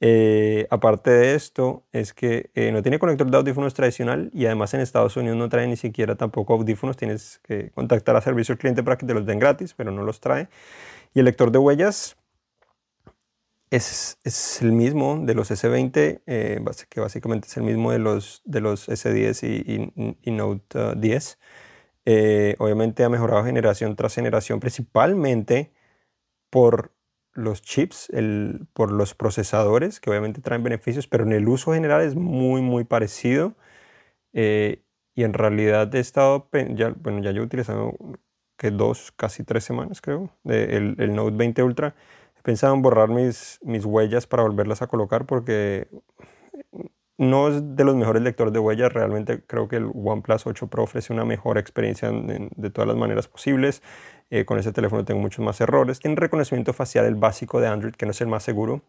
Eh, 0.00 0.66
aparte 0.70 1.10
de 1.10 1.34
esto, 1.34 1.84
es 1.92 2.12
que 2.12 2.50
eh, 2.54 2.70
no 2.72 2.82
tiene 2.82 2.98
conector 2.98 3.30
de 3.30 3.36
audífonos 3.38 3.72
tradicional 3.74 4.30
y 4.34 4.44
además 4.46 4.74
en 4.74 4.80
Estados 4.80 5.16
Unidos 5.16 5.38
no 5.38 5.48
trae 5.48 5.66
ni 5.66 5.76
siquiera 5.76 6.16
tampoco 6.16 6.54
audífonos. 6.54 6.96
Tienes 6.96 7.40
que 7.44 7.70
contactar 7.70 8.16
a 8.16 8.20
servicio 8.20 8.52
al 8.52 8.58
cliente 8.58 8.82
para 8.82 8.98
que 8.98 9.06
te 9.06 9.14
los 9.14 9.26
den 9.26 9.38
gratis, 9.38 9.74
pero 9.74 9.90
no 9.92 10.02
los 10.02 10.20
trae. 10.20 10.48
Y 11.14 11.20
el 11.20 11.24
lector 11.26 11.50
de 11.50 11.58
huellas 11.58 12.16
es, 13.70 14.18
es, 14.24 14.62
el 14.62 14.72
mismo 14.72 15.18
de 15.18 15.34
los 15.34 15.50
S20, 15.50 16.22
eh, 16.26 16.64
que 16.88 17.00
básicamente 17.00 17.48
es 17.48 17.56
el 17.56 17.64
mismo 17.64 17.92
de 17.92 17.98
los, 17.98 18.42
de 18.44 18.60
los 18.60 18.88
S10 18.88 19.42
y, 19.42 20.18
y, 20.22 20.30
Note 20.30 20.94
10. 20.96 21.38
Uh, 21.38 21.44
eh, 22.06 22.56
obviamente 22.58 23.04
ha 23.04 23.08
mejorado 23.08 23.44
generación 23.44 23.96
tras 23.96 24.14
generación, 24.14 24.60
principalmente 24.60 25.72
por 26.50 26.92
los 27.34 27.62
chips, 27.62 28.08
el, 28.10 28.68
por 28.72 28.92
los 28.92 29.14
procesadores, 29.14 30.00
que 30.00 30.10
obviamente 30.10 30.40
traen 30.40 30.62
beneficios, 30.62 31.08
pero 31.08 31.24
en 31.24 31.32
el 31.32 31.48
uso 31.48 31.72
general 31.74 32.02
es 32.02 32.14
muy, 32.14 32.62
muy 32.62 32.84
parecido. 32.84 33.56
Eh, 34.32 34.82
y 35.14 35.24
en 35.24 35.34
realidad 35.34 35.94
he 35.94 36.00
estado, 36.00 36.48
ya, 36.74 36.90
bueno, 36.90 37.22
ya 37.22 37.32
yo 37.32 37.42
he 37.42 37.44
utilizado 37.46 37.94
que 38.56 38.70
dos, 38.70 39.12
casi 39.12 39.44
tres 39.44 39.64
semanas 39.64 40.00
creo, 40.00 40.30
el, 40.44 40.96
el 40.98 41.14
Note 41.14 41.36
20 41.36 41.62
Ultra 41.62 41.94
pensaba 42.46 42.72
en 42.72 42.80
borrar 42.80 43.08
mis, 43.08 43.58
mis 43.64 43.84
huellas 43.84 44.28
para 44.28 44.44
volverlas 44.44 44.80
a 44.80 44.86
colocar 44.86 45.26
porque 45.26 45.88
no 47.18 47.48
es 47.48 47.74
de 47.74 47.82
los 47.82 47.96
mejores 47.96 48.22
lectores 48.22 48.52
de 48.52 48.60
huellas. 48.60 48.92
Realmente 48.92 49.42
creo 49.44 49.66
que 49.66 49.74
el 49.74 49.90
OnePlus 49.92 50.46
8 50.46 50.68
Pro 50.68 50.84
ofrece 50.84 51.12
una 51.12 51.24
mejor 51.24 51.58
experiencia 51.58 52.08
de 52.12 52.70
todas 52.70 52.86
las 52.86 52.96
maneras 52.96 53.26
posibles. 53.26 53.82
Eh, 54.30 54.44
con 54.44 54.60
ese 54.60 54.70
teléfono 54.70 55.04
tengo 55.04 55.20
muchos 55.20 55.44
más 55.44 55.60
errores. 55.60 55.98
Tiene 55.98 56.14
reconocimiento 56.14 56.72
facial 56.72 57.04
el 57.06 57.16
básico 57.16 57.60
de 57.60 57.66
Android, 57.66 57.94
que 57.94 58.06
no 58.06 58.12
es 58.12 58.20
el 58.20 58.28
más 58.28 58.44
seguro. 58.44 58.80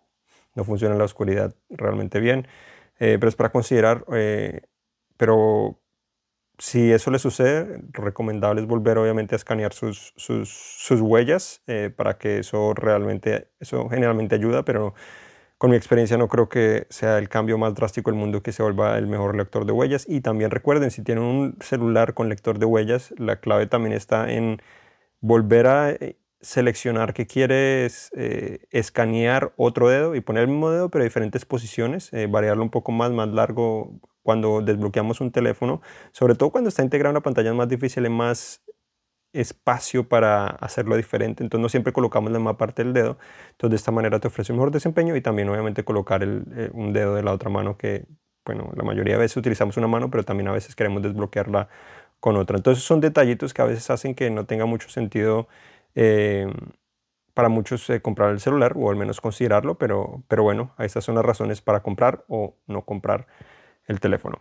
No 0.54 0.64
funciona 0.64 0.94
en 0.94 1.00
la 1.00 1.06
oscuridad 1.06 1.56
realmente 1.72 2.20
bien. 2.20 2.48
Eh, 3.00 3.18
pero 3.20 3.28
es 3.28 3.36
para 3.36 3.52
considerar. 3.52 4.06
Eh, 4.14 4.62
pero 5.18 5.80
si 6.58 6.92
eso 6.92 7.12
le 7.12 7.20
sucede, 7.20 7.82
recomendable 7.92 8.62
es 8.62 8.68
volver 8.68 8.98
obviamente 8.98 9.36
a 9.36 9.38
escanear 9.38 9.74
sus, 9.74 10.14
sus, 10.16 10.50
sus 10.50 11.02
huellas 11.02 11.62
para 11.96 12.18
que 12.18 12.40
eso 12.40 12.74
realmente, 12.74 13.50
eso 13.60 13.90
generalmente 13.90 14.36
ayuda, 14.36 14.64
pero 14.64 14.94
con 15.58 15.72
mi 15.72 15.78
experiencia 15.78 16.18
no 16.18 16.28
creo 16.28 16.50
que 16.50 16.86
sea 16.90 17.18
el 17.18 17.30
cambio 17.30 17.58
más 17.58 17.74
drástico 17.74 18.12
del 18.12 18.20
mundo 18.20 18.44
que 18.44 18.52
se 18.52 18.62
vuelva 18.64 18.98
el 18.98 19.08
mejor 19.08 19.36
lector 19.36 19.66
de 19.66 19.72
huellas. 19.72 20.06
Y 20.08 20.22
también 20.22 20.52
recuerden, 20.52 20.92
si 20.92 21.04
tienen 21.04 21.24
un 21.24 21.58
celular 21.62 22.14
con 22.14 22.30
lector 22.30 22.60
de 22.60 22.66
huellas, 22.66 23.14
la 23.18 23.40
clave 23.40 23.66
también 23.66 23.94
está 23.94 24.32
en 24.32 24.62
volver 25.20 25.68
a 25.68 25.92
eh, 25.92 26.18
seleccionar 26.42 27.14
que 27.14 27.26
quieres 27.26 28.12
eh, 28.16 28.68
escanear 28.72 29.54
otro 29.58 29.90
dedo 29.90 30.16
y 30.16 30.22
poner 30.22 30.44
el 30.44 30.50
mismo 30.50 30.70
dedo 30.70 30.90
pero 30.90 31.04
diferentes 31.04 31.46
posiciones, 31.46 32.14
eh, 32.14 32.28
variarlo 32.28 32.64
un 32.64 32.70
poco 32.70 32.92
más, 32.92 33.12
más 33.12 33.30
largo 33.30 34.00
cuando 34.28 34.62
desbloqueamos 34.62 35.22
un 35.22 35.32
teléfono, 35.32 35.82
sobre 36.12 36.36
todo 36.36 36.50
cuando 36.52 36.68
está 36.68 36.84
integrado 36.84 37.12
en 37.12 37.16
una 37.16 37.24
pantalla 37.24 37.54
más 37.54 37.70
difícil, 37.70 38.06
y 38.06 38.10
más 38.10 38.62
espacio 39.32 40.10
para 40.10 40.48
hacerlo 40.48 40.98
diferente. 40.98 41.44
Entonces 41.44 41.62
no 41.62 41.70
siempre 41.70 41.94
colocamos 41.94 42.30
la 42.34 42.40
misma 42.40 42.58
parte 42.58 42.84
del 42.84 42.92
dedo. 42.92 43.18
Entonces 43.52 43.70
de 43.72 43.76
esta 43.78 43.92
manera 43.92 44.20
te 44.20 44.28
ofrece 44.28 44.52
un 44.52 44.58
mejor 44.58 44.72
desempeño 44.72 45.16
y 45.16 45.22
también 45.22 45.48
obviamente 45.48 45.86
colocar 45.86 46.24
eh, 46.24 46.70
un 46.74 46.92
dedo 46.92 47.16
de 47.16 47.24
la 47.24 47.32
otra 47.32 47.50
mano 47.50 47.78
que, 47.78 48.06
bueno, 48.46 48.70
la 48.76 48.84
mayoría 48.84 49.14
de 49.14 49.22
veces 49.22 49.38
utilizamos 49.38 49.78
una 49.78 49.88
mano, 49.88 50.12
pero 50.12 50.24
también 50.26 50.50
a 50.50 50.52
veces 50.52 50.76
queremos 50.76 51.02
desbloquearla 51.04 51.70
con 52.20 52.36
otra. 52.36 52.58
Entonces 52.58 52.84
son 52.84 53.00
detallitos 53.00 53.54
que 53.54 53.62
a 53.62 53.66
veces 53.66 53.90
hacen 53.90 54.14
que 54.14 54.30
no 54.30 54.46
tenga 54.46 54.66
mucho 54.66 54.90
sentido 54.90 55.48
eh, 55.96 56.52
para 57.34 57.48
muchos 57.48 57.90
eh, 57.90 58.02
comprar 58.02 58.32
el 58.32 58.42
celular 58.42 58.74
o 58.76 58.90
al 58.90 58.98
menos 58.98 59.22
considerarlo, 59.22 59.78
pero, 59.78 60.22
pero 60.28 60.44
bueno, 60.44 60.74
estas 60.80 61.06
son 61.06 61.16
las 61.16 61.24
razones 61.24 61.62
para 61.62 61.82
comprar 61.82 62.26
o 62.28 62.56
no 62.68 62.82
comprar 62.84 63.28
el 63.88 64.00
teléfono. 64.00 64.40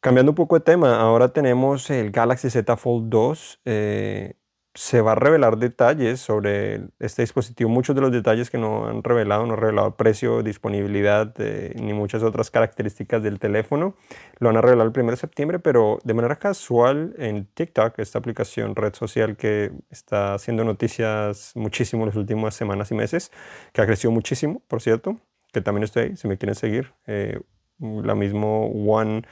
Cambiando 0.00 0.32
un 0.32 0.36
poco 0.36 0.56
de 0.56 0.64
tema, 0.64 1.00
ahora 1.00 1.28
tenemos 1.28 1.90
el 1.90 2.10
Galaxy 2.10 2.50
Z 2.50 2.76
Fold 2.76 3.08
2. 3.08 3.60
Eh, 3.64 4.34
se 4.78 5.00
va 5.00 5.12
a 5.12 5.14
revelar 5.16 5.56
detalles 5.58 6.20
sobre 6.20 6.82
este 7.00 7.22
dispositivo, 7.22 7.68
muchos 7.68 7.96
de 7.96 8.00
los 8.00 8.12
detalles 8.12 8.48
que 8.48 8.58
no 8.58 8.86
han 8.86 9.02
revelado, 9.02 9.44
no 9.44 9.54
han 9.54 9.60
revelado 9.60 9.96
precio, 9.96 10.44
disponibilidad 10.44 11.34
eh, 11.38 11.74
ni 11.74 11.94
muchas 11.94 12.22
otras 12.22 12.52
características 12.52 13.20
del 13.24 13.40
teléfono. 13.40 13.96
Lo 14.38 14.50
van 14.50 14.56
a 14.56 14.60
revelar 14.60 14.86
el 14.86 14.92
1 14.96 15.10
de 15.10 15.16
septiembre, 15.16 15.58
pero 15.58 15.98
de 16.04 16.14
manera 16.14 16.36
casual 16.36 17.12
en 17.18 17.46
TikTok, 17.46 17.98
esta 17.98 18.20
aplicación, 18.20 18.76
red 18.76 18.94
social 18.94 19.36
que 19.36 19.72
está 19.90 20.34
haciendo 20.34 20.62
noticias 20.62 21.50
muchísimo 21.56 22.04
en 22.04 22.10
las 22.10 22.16
últimas 22.16 22.54
semanas 22.54 22.92
y 22.92 22.94
meses, 22.94 23.32
que 23.72 23.82
ha 23.82 23.86
crecido 23.86 24.12
muchísimo, 24.12 24.62
por 24.68 24.80
cierto, 24.80 25.16
que 25.52 25.60
también 25.60 25.82
estoy 25.82 26.04
ahí, 26.04 26.16
si 26.16 26.28
me 26.28 26.38
quieren 26.38 26.54
seguir. 26.54 26.94
Eh, 27.08 27.40
la 27.78 28.14
mismo 28.14 28.66
One 28.66 29.22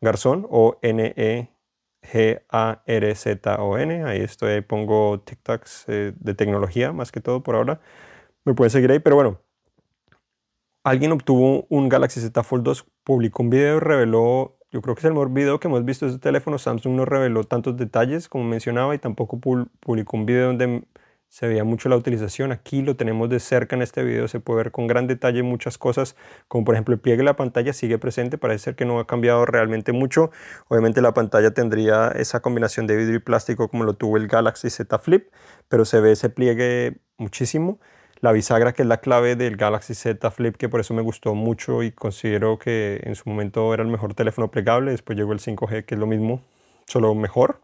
Garzón 0.00 0.46
o 0.50 0.78
N-E-G-A-R-Z-O-N. 0.82 1.48
Ahí 4.04 4.20
estoy, 4.20 4.52
ahí 4.52 4.60
pongo 4.62 5.20
TikToks 5.20 5.84
eh, 5.88 6.12
de 6.18 6.34
tecnología 6.34 6.92
más 6.92 7.12
que 7.12 7.20
todo 7.20 7.42
por 7.42 7.54
ahora. 7.54 7.80
Me 8.44 8.54
pueden 8.54 8.70
seguir 8.70 8.90
ahí, 8.90 8.98
pero 9.00 9.16
bueno. 9.16 9.40
Alguien 10.82 11.12
obtuvo 11.12 11.66
un 11.68 11.90
Galaxy 11.90 12.20
Z 12.20 12.42
Fold 12.42 12.64
2, 12.64 12.86
publicó 13.04 13.42
un 13.42 13.50
video 13.50 13.76
y 13.76 13.80
reveló, 13.80 14.56
yo 14.70 14.80
creo 14.80 14.94
que 14.94 15.00
es 15.00 15.04
el 15.04 15.12
mejor 15.12 15.30
video 15.30 15.60
que 15.60 15.68
hemos 15.68 15.84
visto 15.84 16.06
de 16.06 16.12
este 16.12 16.22
teléfono. 16.22 16.56
Samsung 16.56 16.94
no 16.94 17.04
reveló 17.04 17.44
tantos 17.44 17.76
detalles 17.76 18.30
como 18.30 18.44
mencionaba 18.44 18.94
y 18.94 18.98
tampoco 18.98 19.38
publicó 19.38 20.16
un 20.16 20.24
video 20.24 20.46
donde 20.46 20.84
se 21.30 21.46
veía 21.46 21.62
mucho 21.62 21.88
la 21.88 21.96
utilización. 21.96 22.50
Aquí 22.50 22.82
lo 22.82 22.96
tenemos 22.96 23.30
de 23.30 23.38
cerca 23.38 23.76
en 23.76 23.82
este 23.82 24.02
video, 24.02 24.26
se 24.26 24.40
puede 24.40 24.64
ver 24.64 24.72
con 24.72 24.88
gran 24.88 25.06
detalle 25.06 25.44
muchas 25.44 25.78
cosas, 25.78 26.16
como 26.48 26.64
por 26.64 26.74
ejemplo 26.74 26.92
el 26.92 27.00
pliegue 27.00 27.18
de 27.18 27.24
la 27.24 27.36
pantalla 27.36 27.72
sigue 27.72 27.98
presente, 27.98 28.36
parece 28.36 28.64
ser 28.64 28.74
que 28.74 28.84
no 28.84 28.98
ha 28.98 29.06
cambiado 29.06 29.46
realmente 29.46 29.92
mucho. 29.92 30.32
Obviamente 30.68 31.00
la 31.00 31.14
pantalla 31.14 31.52
tendría 31.52 32.08
esa 32.08 32.40
combinación 32.40 32.88
de 32.88 32.96
vidrio 32.96 33.16
y 33.16 33.20
plástico 33.20 33.68
como 33.68 33.84
lo 33.84 33.94
tuvo 33.94 34.16
el 34.16 34.26
Galaxy 34.26 34.70
Z 34.70 34.98
Flip, 34.98 35.28
pero 35.68 35.84
se 35.84 36.00
ve 36.00 36.12
ese 36.12 36.30
pliegue 36.30 36.98
muchísimo. 37.16 37.78
La 38.20 38.32
bisagra 38.32 38.72
que 38.72 38.82
es 38.82 38.88
la 38.88 38.98
clave 38.98 39.36
del 39.36 39.56
Galaxy 39.56 39.94
Z 39.94 40.30
Flip, 40.32 40.56
que 40.56 40.68
por 40.68 40.80
eso 40.80 40.94
me 40.94 41.02
gustó 41.02 41.34
mucho 41.34 41.84
y 41.84 41.92
considero 41.92 42.58
que 42.58 43.00
en 43.04 43.14
su 43.14 43.30
momento 43.30 43.72
era 43.72 43.84
el 43.84 43.88
mejor 43.88 44.14
teléfono 44.14 44.50
plegable. 44.50 44.90
Después 44.90 45.16
llegó 45.16 45.32
el 45.32 45.38
5G, 45.38 45.84
que 45.84 45.94
es 45.94 45.98
lo 45.98 46.06
mismo, 46.08 46.42
solo 46.86 47.14
mejor. 47.14 47.60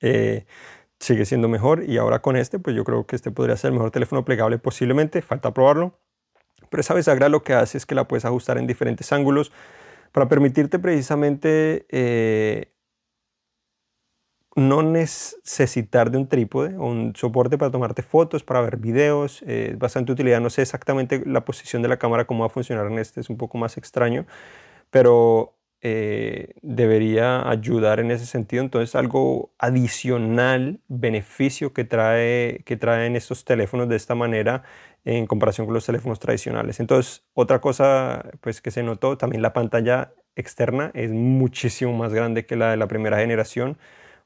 Eh, 0.00 0.44
sigue 1.04 1.24
siendo 1.24 1.48
mejor. 1.48 1.84
Y 1.84 1.98
ahora 1.98 2.20
con 2.20 2.36
este, 2.36 2.58
pues 2.58 2.74
yo 2.74 2.84
creo 2.84 3.06
que 3.06 3.16
este 3.16 3.30
podría 3.30 3.56
ser 3.56 3.68
el 3.68 3.74
mejor 3.74 3.90
teléfono 3.90 4.24
plegable 4.24 4.58
posiblemente, 4.58 5.22
falta 5.22 5.54
probarlo. 5.54 5.98
Pero 6.70 6.80
esa 6.80 6.94
bisagra 6.94 7.28
lo 7.28 7.42
que 7.42 7.54
hace 7.54 7.78
es 7.78 7.86
que 7.86 7.94
la 7.94 8.08
puedes 8.08 8.24
ajustar 8.24 8.58
en 8.58 8.66
diferentes 8.66 9.12
ángulos 9.12 9.52
para 10.12 10.28
permitirte 10.28 10.78
precisamente 10.78 11.86
eh, 11.90 12.72
no 14.56 14.82
necesitar 14.82 16.10
de 16.10 16.18
un 16.18 16.28
trípode 16.28 16.76
o 16.76 16.86
un 16.86 17.14
soporte 17.16 17.58
para 17.58 17.70
tomarte 17.70 18.02
fotos, 18.02 18.44
para 18.44 18.60
ver 18.60 18.76
videos, 18.76 19.42
eh, 19.46 19.74
bastante 19.78 20.12
utilidad. 20.12 20.40
No 20.40 20.50
sé 20.50 20.62
exactamente 20.62 21.22
la 21.26 21.44
posición 21.44 21.82
de 21.82 21.88
la 21.88 21.98
cámara, 21.98 22.26
cómo 22.26 22.40
va 22.40 22.46
a 22.46 22.50
funcionar 22.50 22.86
en 22.86 22.98
este, 22.98 23.20
es 23.20 23.30
un 23.30 23.36
poco 23.36 23.58
más 23.58 23.76
extraño, 23.76 24.26
pero 24.90 25.56
eh, 25.86 26.54
debería 26.62 27.46
ayudar 27.46 28.00
en 28.00 28.10
ese 28.10 28.24
sentido. 28.24 28.62
Entonces, 28.62 28.94
algo 28.94 29.52
adicional, 29.58 30.80
beneficio 30.88 31.74
que, 31.74 31.84
trae, 31.84 32.62
que 32.64 32.78
traen 32.78 33.16
estos 33.16 33.44
teléfonos 33.44 33.90
de 33.90 33.96
esta 33.96 34.14
manera 34.14 34.62
en 35.04 35.26
comparación 35.26 35.66
con 35.66 35.74
los 35.74 35.84
teléfonos 35.84 36.20
tradicionales. 36.20 36.80
Entonces, 36.80 37.22
otra 37.34 37.60
cosa 37.60 38.30
pues, 38.40 38.62
que 38.62 38.70
se 38.70 38.82
notó, 38.82 39.18
también 39.18 39.42
la 39.42 39.52
pantalla 39.52 40.14
externa 40.36 40.90
es 40.94 41.10
muchísimo 41.10 41.92
más 41.92 42.14
grande 42.14 42.46
que 42.46 42.56
la 42.56 42.70
de 42.70 42.78
la 42.78 42.88
primera 42.88 43.18
generación. 43.18 43.72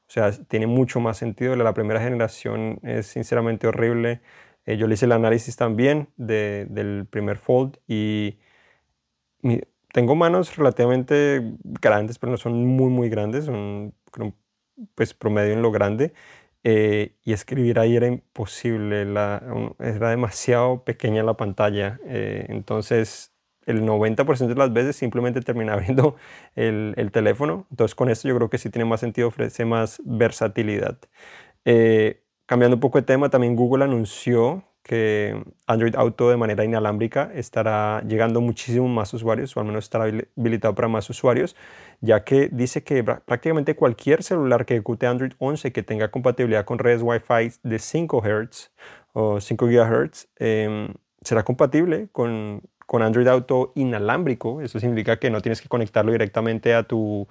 O 0.07 0.11
sea, 0.11 0.31
tiene 0.31 0.65
mucho 0.67 1.01
más 1.01 1.17
sentido. 1.17 1.57
La, 1.57 1.73
primera 1.73 2.01
generación 2.01 2.79
es 2.83 3.07
sinceramente 3.07 3.67
horrible. 3.67 4.21
Eh, 4.65 4.77
yo 4.77 4.87
le 4.87 4.93
hice 4.93 5.05
el 5.05 5.11
análisis 5.11 5.57
también 5.57 6.07
del 6.17 7.05
primer 7.09 7.37
Fold 7.37 7.79
y 7.85 8.37
tengo 9.93 10.15
manos 10.15 10.55
relativamente 10.55 11.41
grandes, 11.63 12.19
pero 12.19 12.31
no 12.31 12.37
son 12.37 12.65
muy, 12.65 12.89
muy 12.89 13.09
grandes, 13.09 13.45
son 13.45 13.93
pues 14.95 15.13
promedio 15.13 15.53
en 15.53 15.61
lo 15.61 15.71
grande. 15.71 16.13
Eh, 16.63 17.15
y 17.23 17.31
escribir 17.33 17.79
ahí 17.79 17.95
era 17.95 18.07
imposible, 18.07 19.05
la, 19.05 19.41
era 19.79 20.09
demasiado 20.09 20.83
pequeña 20.83 21.23
la 21.23 21.35
pantalla. 21.35 21.99
Eh, 22.05 22.45
entonces, 22.49 23.33
el 23.65 23.83
90% 23.83 24.47
de 24.47 24.55
las 24.55 24.73
veces 24.73 24.95
simplemente 24.95 25.41
termina 25.41 25.73
abriendo 25.75 26.15
el, 26.55 26.93
el, 26.97 27.11
teléfono. 27.11 27.65
Entonces, 27.71 27.95
con 27.95 28.09
esto 28.09 28.27
yo 28.27 28.35
creo 28.35 28.49
que 28.49 28.57
sí 28.57 28.69
tiene 28.69 28.85
más 28.85 28.99
sentido, 28.99 29.29
ofrece 29.29 29.65
más 29.65 30.01
versatilidad. 30.05 30.97
Eh, 31.65 32.23
cambiando 32.45 32.75
un 32.75 32.81
poco 32.81 32.99
de 32.99 33.05
tema, 33.05 33.29
también 33.29 33.55
Google 33.55 33.85
anunció 33.85 34.63
que 34.89 35.39
Android 35.67 35.95
Auto 35.95 36.31
de 36.31 36.37
manera 36.37 36.65
inalámbrica 36.65 37.29
estará 37.35 38.01
llegando 38.07 38.41
muchísimo 38.41 38.87
más 38.87 39.13
usuarios, 39.13 39.55
o 39.55 39.59
al 39.59 39.67
menos 39.67 39.83
estará 39.83 40.05
habilitado 40.05 40.73
para 40.73 40.87
más 40.87 41.07
usuarios, 41.11 41.55
ya 42.01 42.23
que 42.23 42.49
dice 42.51 42.83
que 42.83 43.03
prácticamente 43.03 43.75
cualquier 43.75 44.23
celular 44.23 44.65
que 44.65 44.73
ejecute 44.73 45.05
Android 45.05 45.33
11 45.37 45.71
que 45.71 45.83
tenga 45.83 46.09
compatibilidad 46.09 46.65
con 46.65 46.79
redes 46.79 47.03
Wi-Fi 47.03 47.51
de 47.61 47.77
5 47.77 48.23
Hz 48.23 48.71
o 49.13 49.39
5 49.39 49.67
GHz 49.67 50.27
em, 50.39 50.95
será 51.21 51.43
compatible 51.43 52.07
con, 52.11 52.63
con 52.87 53.03
Android 53.03 53.27
Auto 53.27 53.71
inalámbrico. 53.75 54.59
Eso 54.59 54.79
significa 54.79 55.19
que 55.19 55.29
no 55.29 55.41
tienes 55.41 55.61
que 55.61 55.69
conectarlo 55.69 56.11
directamente 56.13 56.73
a 56.73 56.81
tu 56.81 57.27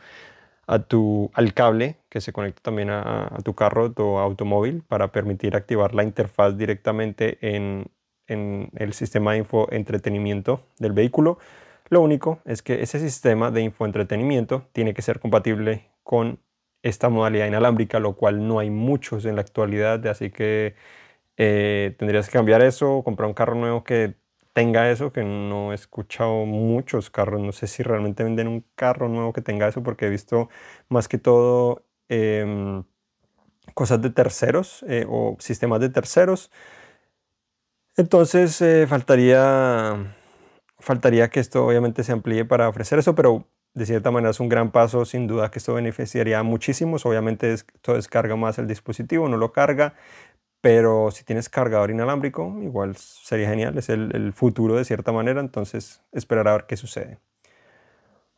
a 0.68 0.80
tu, 0.80 1.30
al 1.32 1.54
cable 1.54 1.96
que 2.10 2.20
se 2.20 2.32
conecta 2.32 2.60
también 2.62 2.90
a, 2.90 3.36
tu 3.42 3.54
carro 3.54 3.92
o 3.96 4.18
automóvil 4.18 4.82
para 4.86 5.10
permitir 5.10 5.56
activar 5.56 5.94
la 5.94 6.04
interfaz 6.04 6.56
directamente 6.58 7.38
en, 7.40 7.86
en 8.26 8.70
el 8.76 8.92
sistema 8.92 9.32
de 9.32 9.38
infoentretenimiento 9.38 10.60
del 10.78 10.92
vehículo. 10.92 11.38
Lo 11.88 12.02
único 12.02 12.40
es 12.44 12.60
que 12.60 12.82
ese 12.82 13.00
sistema 13.00 13.50
de 13.50 13.62
infoentretenimiento 13.62 14.68
tiene 14.72 14.92
que 14.92 15.00
ser 15.00 15.20
compatible 15.20 15.88
con 16.02 16.38
esta 16.82 17.08
modalidad 17.08 17.46
inalámbrica, 17.46 17.98
lo 17.98 18.14
cual 18.14 18.46
no 18.46 18.58
hay 18.58 18.68
muchos 18.68 19.24
en 19.24 19.36
la 19.36 19.40
actualidad, 19.40 20.06
así 20.06 20.30
que 20.30 20.74
eh, 21.38 21.94
tendrías 21.98 22.26
que 22.26 22.34
cambiar 22.34 22.60
eso, 22.60 23.02
comprar 23.04 23.26
un 23.26 23.34
carro 23.34 23.54
nuevo 23.54 23.84
que 23.84 24.16
tenga 24.58 24.90
eso, 24.90 25.12
que 25.12 25.22
no 25.22 25.70
he 25.70 25.76
escuchado 25.76 26.44
muchos 26.44 27.10
carros, 27.10 27.40
no 27.40 27.52
sé 27.52 27.68
si 27.68 27.84
realmente 27.84 28.24
venden 28.24 28.48
un 28.48 28.64
carro 28.74 29.08
nuevo 29.08 29.32
que 29.32 29.40
tenga 29.40 29.68
eso, 29.68 29.84
porque 29.84 30.06
he 30.06 30.10
visto 30.10 30.48
más 30.88 31.06
que 31.06 31.16
todo 31.16 31.84
em, 32.08 32.82
cosas 33.74 34.02
de 34.02 34.10
terceros 34.10 34.84
eh, 34.88 35.06
o 35.08 35.36
sistemas 35.38 35.78
de 35.78 35.90
terceros. 35.90 36.50
Entonces 37.96 38.60
eh, 38.60 38.86
faltaría, 38.88 40.16
faltaría 40.80 41.30
que 41.30 41.38
esto 41.38 41.64
obviamente 41.64 42.02
se 42.02 42.10
amplíe 42.10 42.44
para 42.44 42.68
ofrecer 42.68 42.98
eso, 42.98 43.14
pero 43.14 43.46
de 43.74 43.86
cierta 43.86 44.10
manera 44.10 44.30
es 44.32 44.40
un 44.40 44.48
gran 44.48 44.72
paso, 44.72 45.04
sin 45.04 45.28
duda 45.28 45.52
que 45.52 45.60
esto 45.60 45.74
beneficiaría 45.74 46.40
a 46.40 46.42
muchísimos. 46.42 47.06
Obviamente 47.06 47.52
esto 47.52 47.94
descarga 47.94 48.34
más 48.34 48.58
el 48.58 48.66
dispositivo, 48.66 49.28
no 49.28 49.36
lo 49.36 49.52
carga, 49.52 49.94
pero 50.60 51.10
si 51.10 51.24
tienes 51.24 51.48
cargador 51.48 51.90
inalámbrico, 51.90 52.58
igual 52.62 52.96
sería 52.96 53.48
genial, 53.48 53.78
es 53.78 53.88
el, 53.88 54.32
futuro 54.32 54.74
de 54.76 54.84
cierta 54.84 55.12
manera, 55.12 55.40
entonces 55.40 56.02
esperar 56.12 56.48
a 56.48 56.52
ver 56.52 56.66
qué 56.66 56.76
sucede. 56.76 57.18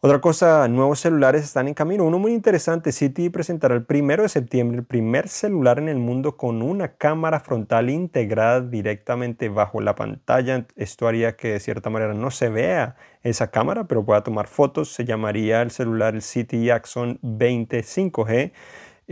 Otra 0.02 0.22
cosa, 0.22 0.66
nuevos 0.68 1.00
celulares 1.00 1.44
están 1.44 1.68
en 1.68 1.74
camino. 1.74 2.04
Uno 2.04 2.18
muy 2.18 2.32
interesante, 2.32 2.90
Citi 2.90 3.28
presentará 3.28 3.74
el 3.74 3.84
primero 3.84 4.22
de 4.22 4.30
septiembre 4.30 4.78
el 4.78 4.84
primer 4.86 5.28
celular 5.28 5.78
en 5.78 5.90
el 5.90 5.98
mundo 5.98 6.38
con 6.38 6.62
una 6.62 6.94
cámara 6.94 7.38
frontal 7.40 7.90
integrada 7.90 8.62
directamente 8.62 9.50
bajo 9.50 9.82
la 9.82 9.94
pantalla. 9.94 10.66
Esto 10.76 11.06
haría 11.06 11.36
que 11.36 11.52
de 11.52 11.60
cierta 11.60 11.90
manera 11.90 12.14
no 12.14 12.30
se 12.30 12.48
vea 12.48 12.96
esa 13.22 13.50
cámara, 13.50 13.84
pero 13.88 14.02
pueda 14.02 14.22
tomar 14.22 14.46
fotos. 14.46 14.90
Se 14.90 15.04
llamaría 15.04 15.60
el 15.60 15.70
celular 15.70 16.14
el 16.14 16.22
Citi 16.22 16.70
Axon 16.70 17.18
20 17.20 17.80
5G. 17.82 18.52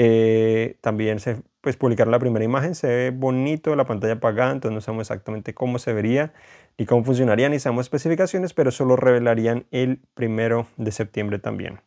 Eh, 0.00 0.76
también 0.80 1.18
se 1.18 1.42
pues 1.60 1.76
publicar 1.76 2.06
la 2.06 2.20
primera 2.20 2.44
imagen, 2.44 2.76
se 2.76 2.86
ve 2.86 3.10
bonito, 3.10 3.74
la 3.74 3.84
pantalla 3.84 4.14
apagada, 4.14 4.52
entonces 4.52 4.74
no 4.76 4.80
sabemos 4.80 5.02
exactamente 5.02 5.54
cómo 5.54 5.80
se 5.80 5.92
vería 5.92 6.32
y 6.76 6.86
cómo 6.86 7.02
funcionaría, 7.02 7.48
ni 7.48 7.58
sabemos 7.58 7.86
especificaciones, 7.86 8.54
pero 8.54 8.70
solo 8.70 8.94
revelarían 8.94 9.66
el 9.72 10.00
primero 10.14 10.68
de 10.76 10.92
septiembre 10.92 11.40
también. 11.40 11.80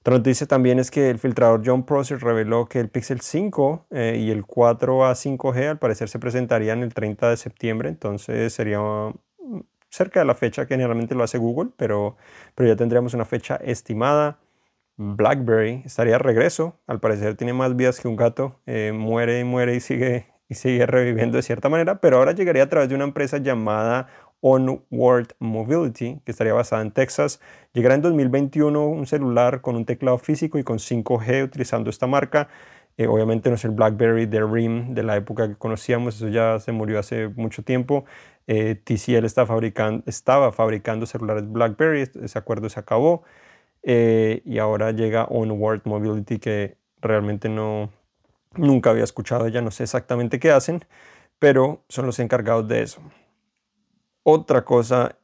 Otra 0.00 0.18
noticia 0.18 0.46
también 0.46 0.78
es 0.78 0.90
que 0.90 1.08
el 1.08 1.18
filtrador 1.18 1.62
John 1.64 1.84
Prosser 1.86 2.20
reveló 2.20 2.66
que 2.66 2.78
el 2.78 2.90
Pixel 2.90 3.22
5 3.22 3.86
eh, 3.90 4.18
y 4.20 4.30
el 4.30 4.44
4A 4.44 5.14
5G 5.14 5.70
al 5.70 5.78
parecer 5.78 6.10
se 6.10 6.18
presentarían 6.18 6.82
el 6.82 6.92
30 6.92 7.30
de 7.30 7.38
septiembre, 7.38 7.88
entonces 7.88 8.52
sería 8.52 8.80
mm, 8.80 9.60
cerca 9.88 10.20
de 10.20 10.26
la 10.26 10.34
fecha 10.34 10.66
que 10.66 10.74
generalmente 10.74 11.14
lo 11.14 11.24
hace 11.24 11.38
Google, 11.38 11.70
pero, 11.78 12.18
pero 12.54 12.68
ya 12.68 12.76
tendríamos 12.76 13.14
una 13.14 13.24
fecha 13.24 13.56
estimada. 13.56 14.38
BlackBerry 15.00 15.82
estaría 15.86 16.16
a 16.16 16.18
regreso. 16.18 16.78
Al 16.86 17.00
parecer 17.00 17.34
tiene 17.34 17.54
más 17.54 17.74
vidas 17.74 18.00
que 18.00 18.06
un 18.06 18.16
gato. 18.16 18.60
Eh, 18.66 18.92
muere 18.94 19.40
y 19.40 19.44
muere 19.44 19.74
y 19.74 19.80
sigue, 19.80 20.26
y 20.46 20.54
sigue 20.54 20.84
reviviendo 20.84 21.38
de 21.38 21.42
cierta 21.42 21.70
manera, 21.70 22.02
pero 22.02 22.18
ahora 22.18 22.32
llegaría 22.32 22.64
a 22.64 22.68
través 22.68 22.90
de 22.90 22.96
una 22.96 23.04
empresa 23.04 23.38
llamada 23.38 24.08
Onward 24.42 25.28
Mobility, 25.38 26.20
que 26.22 26.32
estaría 26.32 26.52
basada 26.52 26.82
en 26.82 26.90
Texas. 26.90 27.40
Llegará 27.72 27.94
en 27.94 28.02
2021 28.02 28.86
un 28.88 29.06
celular 29.06 29.62
con 29.62 29.74
un 29.76 29.86
teclado 29.86 30.18
físico 30.18 30.58
y 30.58 30.64
con 30.64 30.78
5G 30.78 31.44
utilizando 31.44 31.88
esta 31.88 32.06
marca. 32.06 32.48
Eh, 32.98 33.06
obviamente 33.06 33.48
no 33.48 33.54
es 33.54 33.64
el 33.64 33.70
BlackBerry 33.70 34.26
de 34.26 34.44
RIM 34.44 34.92
de 34.92 35.02
la 35.02 35.16
época 35.16 35.48
que 35.48 35.56
conocíamos, 35.56 36.16
eso 36.16 36.28
ya 36.28 36.58
se 36.58 36.72
murió 36.72 36.98
hace 36.98 37.28
mucho 37.28 37.62
tiempo. 37.64 38.04
Eh, 38.46 38.74
TCL 38.74 39.24
estaba 39.24 40.52
fabricando 40.52 41.06
celulares 41.06 41.50
BlackBerry, 41.50 42.02
ese 42.02 42.38
acuerdo 42.38 42.68
se 42.68 42.78
acabó. 42.78 43.24
Eh, 43.82 44.42
y 44.44 44.58
ahora 44.58 44.92
llega 44.92 45.24
Onward 45.24 45.82
Mobility 45.84 46.38
que 46.38 46.76
realmente 47.00 47.48
no, 47.48 47.90
nunca 48.54 48.90
había 48.90 49.04
escuchado 49.04 49.48
ya 49.48 49.62
no 49.62 49.70
sé 49.70 49.84
exactamente 49.84 50.38
qué 50.38 50.50
hacen, 50.50 50.84
pero 51.38 51.82
son 51.88 52.06
los 52.06 52.18
encargados 52.18 52.68
de 52.68 52.82
eso. 52.82 53.00
Otra 54.22 54.64
cosa 54.64 55.16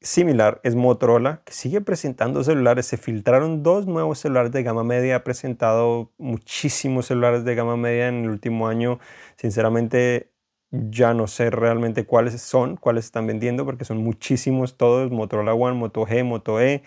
similar 0.00 0.60
es 0.62 0.74
Motorola, 0.74 1.42
que 1.44 1.52
sigue 1.52 1.80
presentando 1.80 2.44
celulares. 2.44 2.86
Se 2.86 2.96
filtraron 2.96 3.62
dos 3.62 3.86
nuevos 3.86 4.20
celulares 4.20 4.52
de 4.52 4.62
gama 4.62 4.84
media. 4.84 5.16
Ha 5.16 5.24
presentado 5.24 6.12
muchísimos 6.18 7.06
celulares 7.06 7.44
de 7.44 7.54
gama 7.54 7.76
media 7.76 8.08
en 8.08 8.24
el 8.24 8.30
último 8.30 8.68
año. 8.68 9.00
Sinceramente, 9.36 10.30
ya 10.70 11.14
no 11.14 11.26
sé 11.26 11.50
realmente 11.50 12.04
cuáles 12.06 12.40
son, 12.40 12.76
cuáles 12.76 13.06
están 13.06 13.26
vendiendo, 13.26 13.64
porque 13.64 13.84
son 13.84 13.98
muchísimos 13.98 14.76
todos. 14.76 15.10
Motorola 15.10 15.54
One, 15.54 15.76
Moto 15.76 16.06
G, 16.06 16.24
Moto 16.24 16.60
E. 16.60 16.82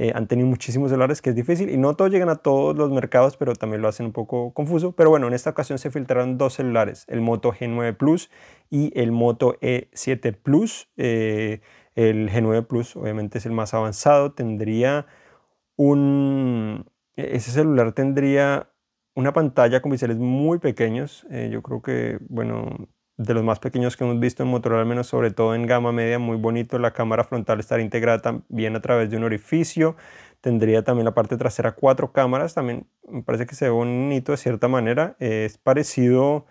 Eh, 0.00 0.12
han 0.14 0.28
tenido 0.28 0.46
muchísimos 0.48 0.90
celulares 0.90 1.20
que 1.20 1.30
es 1.30 1.36
difícil 1.36 1.70
y 1.70 1.76
no 1.76 1.94
todos 1.94 2.12
llegan 2.12 2.28
a 2.28 2.36
todos 2.36 2.76
los 2.76 2.90
mercados, 2.92 3.36
pero 3.36 3.56
también 3.56 3.82
lo 3.82 3.88
hacen 3.88 4.06
un 4.06 4.12
poco 4.12 4.54
confuso. 4.54 4.92
Pero 4.92 5.10
bueno, 5.10 5.26
en 5.26 5.34
esta 5.34 5.50
ocasión 5.50 5.78
se 5.78 5.90
filtraron 5.90 6.38
dos 6.38 6.54
celulares, 6.54 7.04
el 7.08 7.20
Moto 7.20 7.52
G9 7.52 7.96
Plus 7.96 8.30
y 8.70 8.92
el 8.98 9.10
Moto 9.10 9.58
E7 9.60 10.36
Plus. 10.40 10.88
Eh, 10.96 11.60
el 11.96 12.30
G9 12.30 12.64
Plus 12.68 12.94
obviamente 12.94 13.38
es 13.38 13.46
el 13.46 13.52
más 13.52 13.74
avanzado, 13.74 14.32
tendría 14.32 15.06
un... 15.76 16.86
E-, 17.16 17.36
ese 17.36 17.50
celular 17.50 17.92
tendría 17.92 18.70
una 19.16 19.32
pantalla 19.32 19.82
con 19.82 19.90
biseles 19.90 20.18
muy 20.18 20.60
pequeños. 20.60 21.26
Eh, 21.30 21.50
yo 21.52 21.62
creo 21.62 21.82
que, 21.82 22.18
bueno, 22.28 22.88
de 23.18 23.34
los 23.34 23.44
más 23.44 23.58
pequeños 23.58 23.96
que 23.96 24.04
hemos 24.04 24.18
visto 24.20 24.44
en 24.44 24.48
Motorola, 24.48 24.82
al 24.82 24.88
menos 24.88 25.08
sobre 25.08 25.32
todo 25.32 25.54
en 25.54 25.66
gama 25.66 25.92
media, 25.92 26.18
muy 26.18 26.36
bonito. 26.36 26.78
La 26.78 26.92
cámara 26.92 27.24
frontal 27.24 27.60
estaría 27.60 27.84
integrada 27.84 28.20
también 28.20 28.76
a 28.76 28.80
través 28.80 29.10
de 29.10 29.16
un 29.16 29.24
orificio. 29.24 29.96
Tendría 30.40 30.84
también 30.84 31.04
la 31.04 31.14
parte 31.14 31.36
trasera 31.36 31.72
cuatro 31.72 32.12
cámaras. 32.12 32.54
También 32.54 32.86
me 33.08 33.22
parece 33.22 33.46
que 33.46 33.56
se 33.56 33.66
ve 33.66 33.70
bonito 33.72 34.32
de 34.32 34.38
cierta 34.38 34.68
manera. 34.68 35.16
es 35.18 35.58
parecido, 35.58 36.46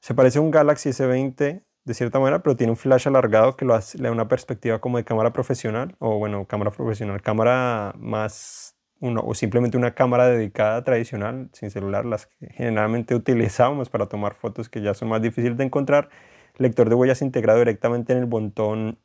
se 0.00 0.14
parece 0.14 0.38
a 0.38 0.42
un 0.42 0.50
Galaxy 0.50 0.90
S20 0.90 1.64
de 1.84 1.94
cierta 1.94 2.20
manera, 2.20 2.42
pero 2.42 2.54
tiene 2.56 2.72
un 2.72 2.76
flash 2.76 3.08
alargado 3.08 3.56
que 3.56 3.64
lo 3.64 3.74
hace, 3.74 3.98
le 3.98 4.04
da 4.04 4.12
una 4.12 4.28
perspectiva 4.28 4.80
como 4.80 4.98
de 4.98 5.04
cámara 5.04 5.32
profesional, 5.32 5.96
o 6.00 6.18
bueno, 6.18 6.46
cámara 6.46 6.70
profesional, 6.70 7.22
cámara 7.22 7.94
más 7.98 8.77
o 9.00 9.34
simplemente 9.34 9.76
una 9.76 9.94
cámara 9.94 10.28
dedicada 10.28 10.82
tradicional 10.82 11.48
sin 11.52 11.70
celular, 11.70 12.04
las 12.04 12.26
que 12.26 12.48
generalmente 12.52 13.14
utilizábamos 13.14 13.88
para 13.88 14.06
tomar 14.06 14.34
fotos 14.34 14.68
que 14.68 14.82
ya 14.82 14.94
son 14.94 15.08
más 15.08 15.22
difíciles 15.22 15.56
de 15.56 15.64
encontrar, 15.64 16.08
lector 16.56 16.88
de 16.88 16.94
huellas 16.94 17.22
integrado 17.22 17.58
directamente 17.60 18.12
en 18.12 18.18
el 18.18 18.26
botón 18.26 18.98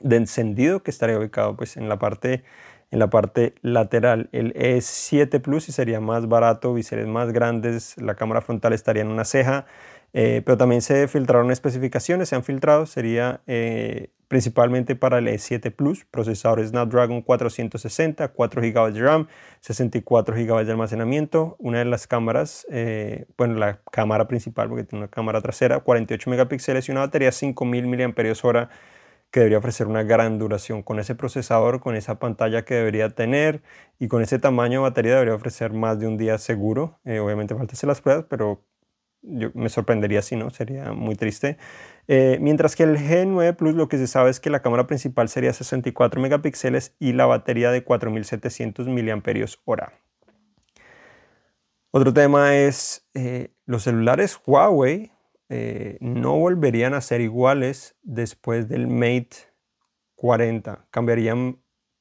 de 0.00 0.16
encendido 0.16 0.82
que 0.82 0.90
estaría 0.90 1.18
ubicado 1.18 1.56
pues 1.56 1.76
en 1.76 1.88
la 1.88 1.98
parte 1.98 2.44
en 2.92 2.98
la 2.98 3.08
parte 3.08 3.54
lateral. 3.62 4.28
El 4.32 4.52
E7 4.52 5.40
Plus 5.40 5.64
sería 5.64 5.98
más 6.00 6.28
barato, 6.28 6.74
biseles 6.74 7.06
más 7.06 7.32
grandes, 7.32 7.96
la 7.96 8.14
cámara 8.14 8.42
frontal 8.42 8.74
estaría 8.74 9.02
en 9.02 9.08
una 9.08 9.24
ceja, 9.24 9.64
eh, 10.12 10.42
pero 10.44 10.58
también 10.58 10.82
se 10.82 11.08
filtraron 11.08 11.50
especificaciones, 11.50 12.28
se 12.28 12.36
han 12.36 12.44
filtrado, 12.44 12.86
sería 12.86 13.40
eh, 13.46 14.10
principalmente 14.28 14.96
para 14.96 15.18
el 15.18 15.28
E7 15.28 15.74
Plus, 15.74 16.04
procesador 16.04 16.66
Snapdragon 16.66 17.22
460, 17.22 18.28
4 18.28 18.62
GB 18.62 18.92
de 18.92 19.00
RAM, 19.00 19.28
64 19.60 20.34
GB 20.34 20.64
de 20.64 20.72
almacenamiento, 20.72 21.56
una 21.58 21.80
de 21.80 21.84
las 21.84 22.06
cámaras, 22.06 22.66
eh, 22.70 23.26
bueno, 23.36 23.54
la 23.56 23.80
cámara 23.90 24.28
principal 24.28 24.68
porque 24.68 24.84
tiene 24.84 25.04
una 25.04 25.10
cámara 25.10 25.40
trasera, 25.42 25.80
48 25.80 26.30
megapíxeles 26.30 26.88
y 26.88 26.92
una 26.92 27.00
batería 27.00 27.30
5000 27.30 27.86
mAh 27.86 28.68
que 29.30 29.40
debería 29.40 29.58
ofrecer 29.58 29.86
una 29.86 30.02
gran 30.02 30.38
duración 30.38 30.82
con 30.82 30.98
ese 31.00 31.14
procesador, 31.14 31.80
con 31.80 31.96
esa 31.96 32.18
pantalla 32.18 32.64
que 32.64 32.74
debería 32.74 33.08
tener 33.10 33.62
y 33.98 34.08
con 34.08 34.22
ese 34.22 34.38
tamaño 34.38 34.80
de 34.80 34.90
batería 34.90 35.12
debería 35.12 35.34
ofrecer 35.34 35.72
más 35.72 35.98
de 35.98 36.06
un 36.06 36.18
día 36.18 36.36
seguro. 36.38 37.00
Eh, 37.04 37.18
obviamente 37.18 37.54
falta 37.54 37.72
hacer 37.72 37.88
las 37.88 38.02
pruebas, 38.02 38.26
pero 38.28 38.62
yo 39.22 39.50
me 39.54 39.68
sorprendería 39.68 40.22
si 40.22 40.36
no, 40.36 40.50
sería 40.50 40.92
muy 40.92 41.14
triste. 41.14 41.56
Eh, 42.08 42.38
mientras 42.40 42.74
que 42.76 42.82
el 42.82 42.98
G9 42.98 43.56
Plus 43.56 43.74
lo 43.74 43.88
que 43.88 43.96
se 43.96 44.06
sabe 44.06 44.30
es 44.30 44.40
que 44.40 44.50
la 44.50 44.60
cámara 44.60 44.86
principal 44.86 45.28
sería 45.28 45.52
64 45.52 46.20
megapíxeles 46.20 46.94
y 46.98 47.12
la 47.12 47.26
batería 47.26 47.70
de 47.70 47.84
4700 47.84 48.88
mAh. 48.88 49.92
Otro 51.92 52.12
tema 52.12 52.56
es 52.56 53.06
eh, 53.14 53.52
los 53.66 53.84
celulares 53.84 54.40
Huawei 54.46 55.12
eh, 55.48 55.98
no 56.00 56.38
volverían 56.38 56.94
a 56.94 57.00
ser 57.00 57.20
iguales 57.20 57.96
después 58.02 58.68
del 58.68 58.88
Mate 58.88 59.52
40. 60.16 60.86
Cambiarían 60.90 61.58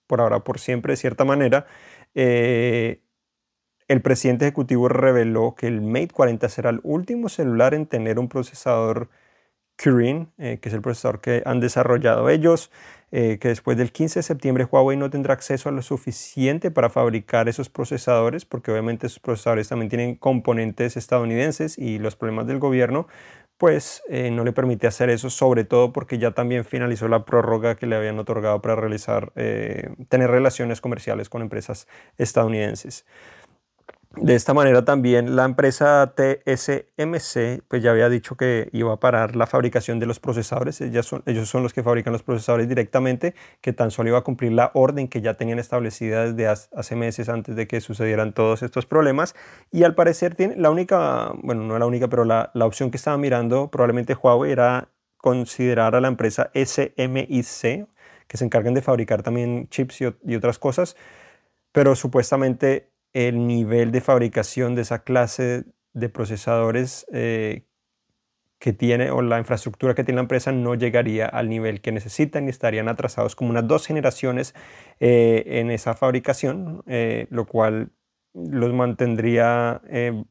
por 0.07 0.21
ahora 0.21 0.43
por 0.43 0.59
siempre 0.59 0.93
de 0.93 0.97
cierta 0.97 1.25
manera. 1.25 1.67
El 3.91 4.01
presidente 4.01 4.45
ejecutivo 4.45 4.87
reveló 4.87 5.53
que 5.53 5.67
el 5.67 5.81
Mate 5.81 6.09
40 6.13 6.47
será 6.47 6.69
el 6.69 6.79
último 6.83 7.27
celular 7.27 7.73
en 7.73 7.85
tener 7.85 8.19
un 8.19 8.29
procesador 8.29 9.09
Kirin, 9.75 10.31
eh, 10.37 10.59
que 10.61 10.69
es 10.69 10.75
el 10.75 10.81
procesador 10.81 11.19
que 11.19 11.43
han 11.45 11.59
desarrollado 11.59 12.29
ellos, 12.29 12.71
eh, 13.11 13.37
que 13.41 13.49
después 13.49 13.75
del 13.77 13.91
15 13.91 14.19
de 14.19 14.23
septiembre 14.23 14.63
Huawei 14.63 14.95
no 14.95 15.09
tendrá 15.09 15.33
acceso 15.33 15.67
a 15.67 15.73
lo 15.73 15.81
suficiente 15.81 16.71
para 16.71 16.89
fabricar 16.89 17.49
esos 17.49 17.67
procesadores, 17.67 18.45
porque 18.45 18.71
obviamente 18.71 19.07
esos 19.07 19.19
procesadores 19.19 19.67
también 19.67 19.89
tienen 19.89 20.15
componentes 20.15 20.95
estadounidenses 20.95 21.77
y 21.77 21.99
los 21.99 22.15
problemas 22.15 22.47
del 22.47 22.59
gobierno, 22.59 23.07
pues 23.57 24.03
eh, 24.09 24.31
no 24.31 24.45
le 24.45 24.53
permite 24.53 24.87
hacer 24.87 25.09
eso, 25.09 25.29
sobre 25.29 25.65
todo 25.65 25.91
porque 25.91 26.17
ya 26.17 26.31
también 26.31 26.63
finalizó 26.63 27.09
la 27.09 27.25
prórroga 27.25 27.75
que 27.75 27.87
le 27.87 27.97
habían 27.97 28.17
otorgado 28.19 28.61
para 28.61 28.77
realizar, 28.77 29.33
tener 29.33 30.31
relaciones 30.31 30.79
comerciales 30.79 31.27
con 31.27 31.41
empresas 31.41 31.87
estadounidenses. 32.17 33.05
De 34.17 34.35
esta 34.35 34.53
manera 34.53 34.83
también 34.83 35.37
la 35.37 35.45
empresa 35.45 36.13
TSMC 36.15 37.63
pues 37.69 37.81
ya 37.81 37.91
había 37.91 38.09
dicho 38.09 38.35
que 38.35 38.69
iba 38.73 38.91
a 38.91 38.99
parar 38.99 39.37
la 39.37 39.47
fabricación 39.47 39.99
de 39.99 40.05
los 40.05 40.19
procesadores, 40.19 40.81
ellos 40.81 41.05
son, 41.05 41.23
ellos 41.25 41.47
son 41.47 41.63
los 41.63 41.73
que 41.73 41.81
fabrican 41.81 42.11
los 42.11 42.21
procesadores 42.21 42.67
directamente, 42.67 43.35
que 43.61 43.71
tan 43.71 43.89
solo 43.89 44.09
iba 44.09 44.17
a 44.17 44.23
cumplir 44.23 44.51
la 44.51 44.71
orden 44.73 45.07
que 45.07 45.21
ya 45.21 45.35
tenían 45.35 45.59
establecida 45.59 46.29
desde 46.29 46.47
hace 46.47 46.95
meses 46.97 47.29
antes 47.29 47.55
de 47.55 47.67
que 47.67 47.79
sucedieran 47.79 48.33
todos 48.33 48.63
estos 48.63 48.85
problemas. 48.85 49.33
Y 49.71 49.83
al 49.83 49.95
parecer 49.95 50.35
tiene 50.35 50.57
la 50.57 50.71
única, 50.71 51.31
bueno 51.41 51.63
no 51.63 51.79
la 51.79 51.85
única, 51.85 52.09
pero 52.09 52.25
la, 52.25 52.51
la 52.53 52.65
opción 52.65 52.91
que 52.91 52.97
estaba 52.97 53.17
mirando 53.17 53.69
probablemente 53.69 54.13
Huawei 54.13 54.51
era 54.51 54.89
considerar 55.21 55.95
a 55.95 56.01
la 56.01 56.07
empresa 56.07 56.51
SMIC, 56.53 57.87
que 58.27 58.37
se 58.37 58.45
encargan 58.45 58.73
de 58.73 58.81
fabricar 58.81 59.23
también 59.23 59.67
chips 59.69 60.01
y, 60.01 60.35
otras 60.35 60.57
cosas, 60.59 60.97
pero 61.71 61.95
supuestamente 61.95 62.90
el 63.13 63.47
nivel 63.47 63.91
de 63.91 64.01
fabricación 64.01 64.75
de 64.75 64.83
esa 64.83 65.03
clase 65.03 65.65
de 65.93 66.09
procesadores 66.09 67.05
eh, 67.11 67.65
que 68.59 68.73
tiene 68.73 69.11
o 69.11 69.21
la 69.21 69.39
infraestructura 69.39 69.95
que 69.95 70.03
tiene 70.03 70.17
la 70.17 70.23
empresa 70.23 70.51
no 70.51 70.75
llegaría 70.75 71.25
al 71.25 71.49
nivel 71.49 71.81
que 71.81 71.91
necesitan 71.91 72.45
y 72.45 72.49
estarían 72.49 72.87
atrasados 72.87 73.35
como 73.35 73.49
unas 73.49 73.67
dos 73.67 73.87
generaciones 73.87 74.53
eh, 74.99 75.43
en 75.47 75.71
esa 75.71 75.95
fabricación, 75.95 76.83
eh, 76.87 77.27
lo 77.31 77.45
cual 77.45 77.91
los 78.33 78.71
mantendría 78.71 79.81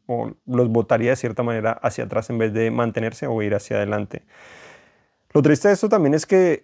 o 0.06 0.32
los 0.46 0.68
botaría 0.70 1.10
de 1.10 1.16
cierta 1.16 1.42
manera 1.42 1.72
hacia 1.72 2.04
atrás 2.04 2.30
en 2.30 2.38
vez 2.38 2.54
de 2.54 2.70
mantenerse 2.70 3.26
o 3.26 3.42
ir 3.42 3.54
hacia 3.54 3.76
adelante. 3.76 4.22
Lo 5.34 5.42
triste 5.42 5.68
de 5.68 5.74
esto 5.74 5.90
también 5.90 6.14
es 6.14 6.24
que 6.24 6.62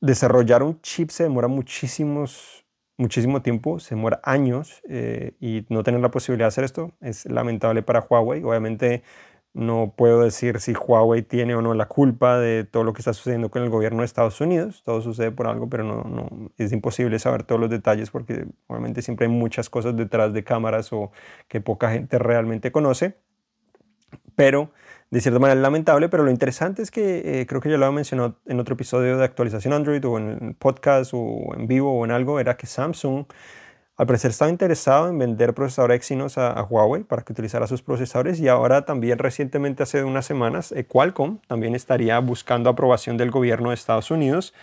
desarrollar 0.00 0.62
un 0.62 0.80
chip 0.80 1.10
se 1.10 1.24
demora 1.24 1.46
muchísimos, 1.46 2.61
muchísimo 3.02 3.42
tiempo, 3.42 3.80
se 3.80 3.94
demora 3.94 4.20
años 4.22 4.80
y 5.40 5.66
no 5.68 5.82
tener 5.82 6.00
la 6.00 6.10
posibilidad 6.10 6.46
de 6.46 6.48
hacer 6.48 6.64
esto 6.64 6.92
es 7.00 7.26
lamentable 7.26 7.82
para 7.82 8.00
Huawei. 8.00 8.42
Obviamente 8.44 9.02
no 9.54 9.92
puedo 9.94 10.22
decir 10.22 10.60
si 10.60 10.72
Huawei 10.72 11.22
tiene 11.22 11.54
o 11.54 11.60
no 11.60 11.74
la 11.74 11.86
culpa 11.86 12.38
de 12.38 12.64
todo 12.64 12.84
lo 12.84 12.94
que 12.94 13.00
está 13.00 13.12
sucediendo 13.12 13.50
con 13.50 13.62
el 13.62 13.68
gobierno 13.68 13.98
de 14.00 14.06
Estados 14.06 14.40
Unidos. 14.40 14.82
Todo 14.84 15.02
sucede 15.02 15.30
por 15.30 15.46
algo, 15.46 15.68
pero 15.68 15.84
no, 15.84 16.04
no, 16.04 16.50
es 16.56 16.72
imposible 16.72 17.18
saber 17.18 17.42
todos 17.42 17.60
los 17.60 17.68
detalles 17.68 18.10
porque 18.10 18.46
obviamente 18.66 19.02
siempre 19.02 19.26
hay 19.26 19.32
muchas 19.32 19.68
cosas 19.68 19.94
detrás 19.94 20.32
de 20.32 20.42
cámaras 20.42 20.92
o 20.92 21.12
que 21.48 21.60
poca 21.60 21.90
gente 21.90 22.18
realmente 22.18 22.72
conoce. 22.72 23.16
Pero 24.36 24.70
de 25.12 25.20
cierta 25.20 25.38
manera 25.38 25.60
lamentable, 25.60 26.08
pero 26.08 26.22
lo 26.22 26.30
interesante 26.30 26.80
es 26.80 26.90
que 26.90 27.40
eh, 27.42 27.46
creo 27.46 27.60
que 27.60 27.68
ya 27.68 27.76
lo 27.76 27.84
había 27.84 27.96
mencionado 27.96 28.36
en 28.46 28.58
otro 28.58 28.74
episodio 28.74 29.18
de 29.18 29.24
actualización 29.24 29.74
Android 29.74 30.02
o 30.06 30.16
en 30.16 30.56
podcast 30.58 31.12
o 31.12 31.54
en 31.54 31.66
vivo 31.66 31.92
o 31.92 32.04
en 32.06 32.12
algo, 32.12 32.40
era 32.40 32.56
que 32.56 32.66
Samsung 32.66 33.26
al 33.98 34.06
parecer 34.06 34.30
estaba 34.30 34.50
interesado 34.50 35.10
en 35.10 35.18
vender 35.18 35.52
procesadores 35.52 35.96
Exynos 35.96 36.38
a, 36.38 36.62
Huawei 36.62 37.04
para 37.04 37.22
que 37.22 37.34
utilizara 37.34 37.66
sus 37.66 37.82
procesadores 37.82 38.40
y 38.40 38.48
ahora 38.48 38.86
también 38.86 39.18
recientemente 39.18 39.82
hace 39.82 40.02
unas 40.02 40.24
semanas 40.24 40.72
eh, 40.72 40.86
Qualcomm 40.86 41.40
también 41.46 41.74
estaría 41.74 42.18
buscando 42.18 42.70
aprobación 42.70 43.18
del 43.18 43.30
gobierno 43.30 43.68
de 43.68 43.74
Estados 43.74 44.10
Unidos 44.10 44.54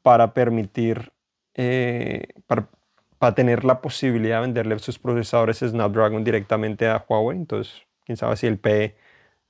para 0.00 0.32
permitir, 0.32 1.12
eh, 1.54 2.28
para, 2.46 3.34
tener 3.34 3.64
la 3.64 3.82
posibilidad 3.82 4.36
de 4.36 4.46
venderle 4.46 4.78
sus 4.78 4.98
procesadores 4.98 5.58
Snapdragon 5.58 6.24
directamente 6.24 6.88
a 6.88 7.04
Huawei. 7.06 7.36
Entonces, 7.36 7.86
quién 8.06 8.16
sabe 8.16 8.36
si 8.38 8.46
el 8.46 8.58
P, 8.58 8.96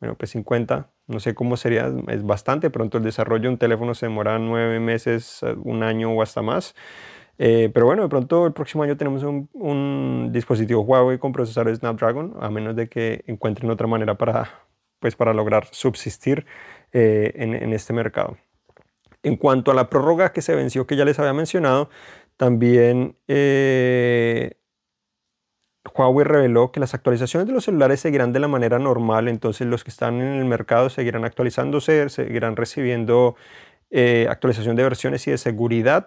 bueno, 0.00 0.16
P50, 0.16 0.86
no 1.08 1.20
sé 1.20 1.34
cómo 1.34 1.56
sería, 1.56 1.92
es 2.08 2.24
bastante 2.24 2.70
pronto 2.70 2.98
el 2.98 3.04
desarrollo 3.04 3.42
de 3.42 3.48
un 3.50 3.58
teléfono 3.58 3.94
se 3.94 4.06
demora 4.06 4.38
nueve 4.38 4.80
meses, 4.80 5.40
un 5.62 5.82
año 5.82 6.10
o 6.10 6.22
hasta 6.22 6.42
más. 6.42 6.74
Eh, 7.42 7.70
pero 7.72 7.86
bueno, 7.86 8.02
de 8.02 8.10
pronto 8.10 8.46
el 8.46 8.52
próximo 8.52 8.82
año 8.82 8.98
tenemos 8.98 9.22
un, 9.22 10.28
dispositivo 10.30 10.82
Huawei 10.82 11.18
con 11.18 11.32
procesador 11.32 11.74
Snapdragon, 11.74 12.34
a 12.38 12.50
menos 12.50 12.76
de 12.76 12.88
que 12.88 13.24
encuentren 13.26 13.70
otra 13.70 13.86
manera 13.86 14.16
para, 14.18 14.66
pues, 14.98 15.16
para 15.16 15.32
lograr 15.32 15.66
subsistir 15.70 16.44
eh, 16.92 17.32
en, 17.36 17.72
este 17.72 17.94
mercado. 17.94 18.36
En 19.22 19.36
cuanto 19.36 19.70
a 19.70 19.74
la 19.74 19.88
prórroga 19.88 20.32
que 20.34 20.42
se 20.42 20.54
venció, 20.54 20.86
que 20.86 20.96
ya 20.96 21.06
les 21.06 21.18
había 21.18 21.32
mencionado, 21.32 21.88
también 22.36 23.16
eh, 23.26 24.59
Huawei 25.94 26.24
reveló 26.24 26.72
que 26.72 26.80
las 26.80 26.94
actualizaciones 26.94 27.46
de 27.46 27.54
los 27.54 27.64
celulares 27.64 28.00
seguirán 28.00 28.32
de 28.32 28.40
la 28.40 28.48
manera 28.48 28.78
normal, 28.78 29.28
entonces 29.28 29.66
los 29.66 29.84
que 29.84 29.90
están 29.90 30.20
en 30.20 30.38
el 30.38 30.44
mercado 30.44 30.90
seguirán 30.90 31.24
actualizándose, 31.24 32.08
seguirán 32.08 32.56
recibiendo 32.56 33.36
actualización 34.28 34.76
de 34.76 34.84
versiones 34.84 35.26
y 35.26 35.32
de 35.32 35.38
seguridad 35.38 36.06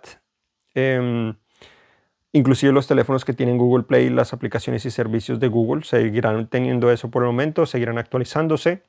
Em, 0.73 1.35
inclusive 2.31 2.71
los 2.73 2.87
teléfonos 2.87 3.25
que 3.25 3.33
tienen 3.33 3.57
Google 3.57 3.83
Play, 3.83 4.09
las 4.09 4.33
aplicaciones 4.33 4.85
y 4.85 4.91
servicios 4.91 5.39
de 5.39 5.47
Google 5.47 5.83
seguirán 5.83 6.47
teniendo 6.47 6.91
eso 6.91 7.09
por 7.11 7.23
el 7.23 7.27
momento, 7.27 7.65
seguirán 7.65 7.97
actualizándose. 7.97 8.83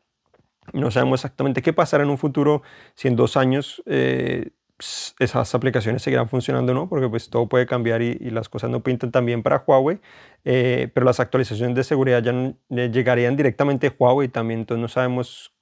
No 0.72 0.90
sabemos 0.90 1.20
exactamente 1.20 1.62
qué 1.62 1.72
pasará 1.72 2.04
en 2.04 2.10
un 2.10 2.18
futuro 2.18 2.62
si 2.94 3.08
en 3.08 3.16
dos 3.16 3.36
años 3.36 3.82
eh, 3.86 4.50
esas 4.78 5.54
aplicaciones 5.54 6.02
seguirán 6.02 6.28
funcionando 6.28 6.72
o 6.72 6.74
no, 6.74 6.88
porque 6.88 7.08
pues 7.08 7.30
todo 7.30 7.48
puede 7.48 7.66
cambiar 7.66 8.02
y, 8.02 8.14
las 8.30 8.48
cosas 8.48 8.70
no 8.70 8.82
pintan 8.82 9.12
tan 9.12 9.24
bien 9.24 9.42
para 9.42 9.62
Huawei, 9.66 10.00
eh, 10.44 10.90
pero 10.94 11.06
las 11.06 11.20
actualizaciones 11.20 11.76
de 11.76 11.84
seguridad 11.84 12.22
ya 12.22 12.88
llegarían 12.88 13.37
directamente 13.37 13.87
a 13.87 13.94
Huawei 13.96 14.28
también, 14.28 14.66
no 14.68 14.88
sabemos 14.88 15.54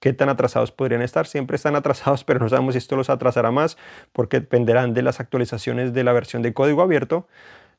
qué 0.00 0.12
tan 0.12 0.28
atrasados 0.28 0.72
podrían 0.72 1.02
estar. 1.02 1.26
Siempre 1.26 1.56
están 1.56 1.76
atrasados, 1.76 2.24
pero 2.26 2.40
no 2.40 2.48
sabemos 2.48 2.74
si 2.74 2.78
esto 2.78 2.96
los 2.96 3.10
atrasará 3.10 3.50
más 3.52 3.76
porque 4.12 4.40
dependerán 4.40 4.94
de 4.94 5.02
las 5.02 5.20
actualizaciones 5.20 5.92
de 5.92 6.02
la 6.04 6.12
versión 6.12 6.42
de 6.42 6.52
código 6.52 6.82
abierto, 6.82 7.28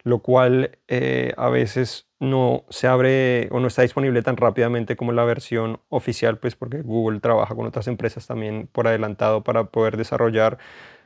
lo 0.04 0.20
cual 0.20 0.78
eh, 0.88 1.34
a 1.38 1.50
veces 1.50 2.08
no 2.20 2.66
se 2.70 2.88
abre 2.88 3.48
o 3.52 3.60
no 3.60 3.68
está 3.68 3.82
disponible 3.82 4.22
tan 4.22 4.38
rápidamente 4.38 4.96
como 4.96 5.12
la 5.12 5.24
versión 5.26 5.80
oficial, 5.90 6.38
pues 6.38 6.56
porque 6.56 6.82
Google 6.82 7.20
trabaja 7.20 7.56
con 7.56 7.66
otras 7.66 7.88
empresas 7.88 8.28
también 8.28 8.68
por 8.72 8.88
adelantado 8.88 9.44
para 9.44 9.66
poder 9.66 9.98
desarrollar 9.98 10.58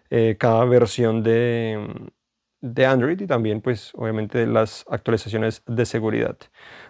eh, 0.09 0.35
cada 0.39 0.65
versión 0.65 1.23
de, 1.23 2.11
de 2.65 2.87
Android 2.87 3.21
y 3.21 3.27
también 3.27 3.61
pues 3.61 3.91
obviamente 3.93 4.47
las 4.47 4.85
actualizaciones 4.89 5.61
de 5.67 5.85
seguridad. 5.85 6.35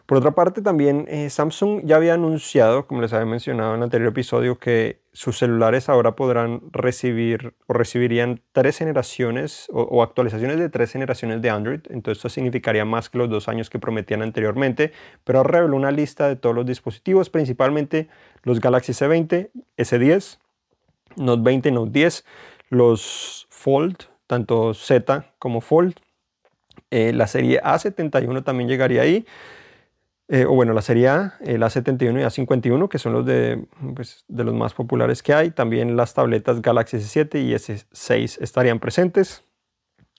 Por 0.05 0.19
otra 0.19 0.31
parte 0.31 0.61
también 0.61 1.05
eh, 1.09 1.29
Samsung 1.29 1.81
ya 1.83 1.97
había 1.97 2.13
anunciado, 2.13 2.87
como 2.87 3.01
les 3.01 3.11
había 3.11 3.25
mencionado 3.25 3.71
en 3.71 3.79
el 3.79 3.83
anterior 3.83 4.09
episodio, 4.09 4.57
que 4.57 5.01
sus 5.11 5.37
celulares 5.37 5.89
ahora 5.89 6.15
podrán 6.15 6.61
recibir 6.71 7.55
o 7.67 7.73
recibirían 7.73 8.41
tres 8.53 8.77
generaciones 8.77 9.67
o, 9.73 10.01
actualizaciones 10.01 10.59
de 10.59 10.69
tres 10.69 10.93
generaciones 10.93 11.41
de 11.41 11.49
Android. 11.49 11.81
Entonces 11.89 12.19
esto 12.19 12.29
significaría 12.29 12.85
más 12.85 13.09
que 13.09 13.17
los 13.17 13.29
dos 13.29 13.49
años 13.49 13.69
que 13.69 13.77
prometían 13.77 14.21
anteriormente, 14.21 14.93
pero 15.25 15.43
reveló 15.43 15.75
una 15.75 15.91
lista 15.91 16.29
de 16.29 16.37
todos 16.37 16.55
los 16.55 16.65
dispositivos, 16.65 17.29
principalmente 17.29 18.07
los 18.43 18.61
Galaxy 18.61 18.93
S20, 18.93 19.49
S10, 19.77 20.39
Note 21.17 21.41
20 21.43 21.71
Note 21.71 21.91
10, 21.91 22.25
los 22.69 23.47
Fold 23.49 24.14
tanto 24.27 24.73
Z 24.73 25.33
como 25.39 25.61
Fold. 25.61 25.95
Eh, 26.91 27.13
la 27.13 27.27
serie 27.27 27.61
A71 27.61 28.43
también 28.43 28.69
llegaría 28.69 29.01
ahí. 29.01 29.25
Eh, 30.27 30.45
o 30.45 30.53
bueno, 30.55 30.73
la 30.73 30.81
serie 30.81 31.07
A, 31.07 31.35
el 31.41 31.61
A71 31.61 32.19
y 32.19 32.23
A51, 32.23 32.89
que 32.89 32.97
son 32.97 33.13
los 33.13 33.25
de, 33.25 33.63
pues, 33.95 34.25
de 34.27 34.43
los 34.43 34.55
más 34.55 34.73
populares 34.73 35.21
que 35.21 35.33
hay. 35.33 35.51
También 35.51 35.95
las 35.95 36.13
tabletas 36.13 36.61
Galaxy 36.61 36.97
S7 36.97 37.39
y 37.43 37.53
S6 37.53 38.41
estarían 38.41 38.79
presentes. 38.79 39.43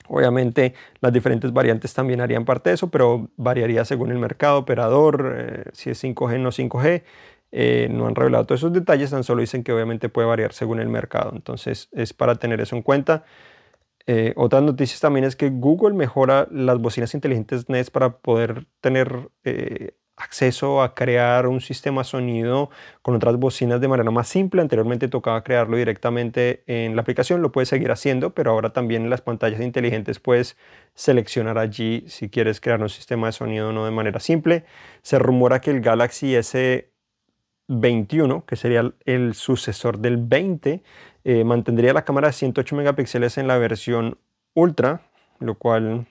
Obviamente 0.08 0.74
las 1.00 1.12
diferentes 1.12 1.52
variantes 1.52 1.92
también 1.92 2.20
harían 2.20 2.44
parte 2.44 2.70
de 2.70 2.74
eso, 2.74 2.90
pero 2.90 3.28
variaría 3.36 3.84
según 3.84 4.12
el 4.12 4.18
mercado, 4.20 4.58
operador, 4.58 5.34
eh, 5.36 5.64
si 5.72 5.90
es 5.90 5.98
5G, 6.04 6.38
no 6.38 6.52
5G. 6.52 7.02
no 7.90 8.06
han 8.06 8.14
revelado 8.14 8.46
todos 8.46 8.60
esos 8.60 8.72
detalles, 8.72 9.10
tan 9.10 9.24
solo 9.24 9.40
dicen 9.40 9.64
que 9.64 9.72
obviamente 9.72 10.08
puede 10.08 10.28
variar 10.28 10.52
según 10.52 10.78
el 10.78 10.88
mercado. 10.88 11.32
Entonces 11.34 11.88
es 11.92 12.12
para 12.12 12.36
tener 12.36 12.60
eso 12.60 12.76
en 12.76 12.82
cuenta. 12.82 13.24
Eh, 14.06 14.32
otras 14.36 14.62
noticias 14.62 15.00
también 15.00 15.24
es 15.24 15.34
que 15.34 15.50
Google 15.50 15.94
mejora 15.94 16.46
las 16.50 16.78
bocinas 16.78 17.14
inteligentes 17.14 17.68
Nest 17.68 17.90
para 17.90 18.18
poder 18.18 18.66
tener 18.80 19.30
eh, 19.44 19.96
acceso 20.16 20.80
a 20.82 20.94
crear 20.94 21.46
un 21.46 21.60
sistema 21.60 22.02
sonido 22.04 22.70
con 23.02 23.16
otras 23.16 23.36
bocinas 23.36 23.80
de 23.80 23.88
manera 23.88 24.10
más 24.10 24.28
simple. 24.28 24.62
Anteriormente 24.62 25.08
tocaba 25.08 25.42
crearlo 25.44 25.76
directamente 25.76 26.62
en 26.66 26.96
la 26.96 27.02
aplicación, 27.02 27.42
lo 27.42 27.52
puedes 27.52 27.68
seguir 27.68 27.90
haciendo, 27.90 28.34
pero 28.34 28.52
ahora 28.52 28.72
también 28.72 29.02
en 29.02 29.10
las 29.10 29.20
pantallas 29.22 29.60
inteligentes 29.60 30.20
puedes 30.20 30.56
seleccionar 30.94 31.58
allí 31.58 32.04
si 32.08 32.30
quieres 32.30 32.60
crear 32.60 32.80
un 32.80 32.88
sistema 32.88 33.26
de 33.26 33.32
sonido 33.32 33.72
no 33.72 33.84
de 33.84 33.90
manera 33.90 34.20
simple. 34.20 34.64
Se 35.02 35.18
rumora 35.18 35.60
que 35.60 35.70
el 35.70 35.80
Galaxy 35.80 36.34
S21, 37.68 38.44
que 38.44 38.56
sería 38.56 38.92
el 39.04 39.34
sucesor 39.34 39.98
del 39.98 40.16
20, 40.18 40.82
eh, 41.24 41.44
mantendría 41.44 41.92
la 41.92 42.04
cámara 42.04 42.28
de 42.28 42.32
108 42.32 42.76
megapíxeles 42.76 43.38
en 43.38 43.48
la 43.48 43.58
versión 43.58 44.18
Ultra, 44.54 45.02
lo 45.38 45.56
cual 45.56 46.06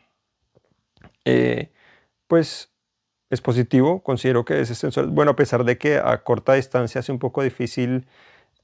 eh, 1.25 1.71
pues 2.27 2.71
es 3.29 3.41
positivo. 3.41 4.03
Considero 4.03 4.45
que 4.45 4.59
ese 4.59 4.75
sensor, 4.75 5.07
bueno, 5.07 5.31
a 5.31 5.35
pesar 5.35 5.63
de 5.63 5.77
que 5.77 5.97
a 5.97 6.23
corta 6.23 6.53
distancia 6.53 6.99
hace 6.99 7.11
un 7.11 7.19
poco 7.19 7.43
difícil 7.43 8.07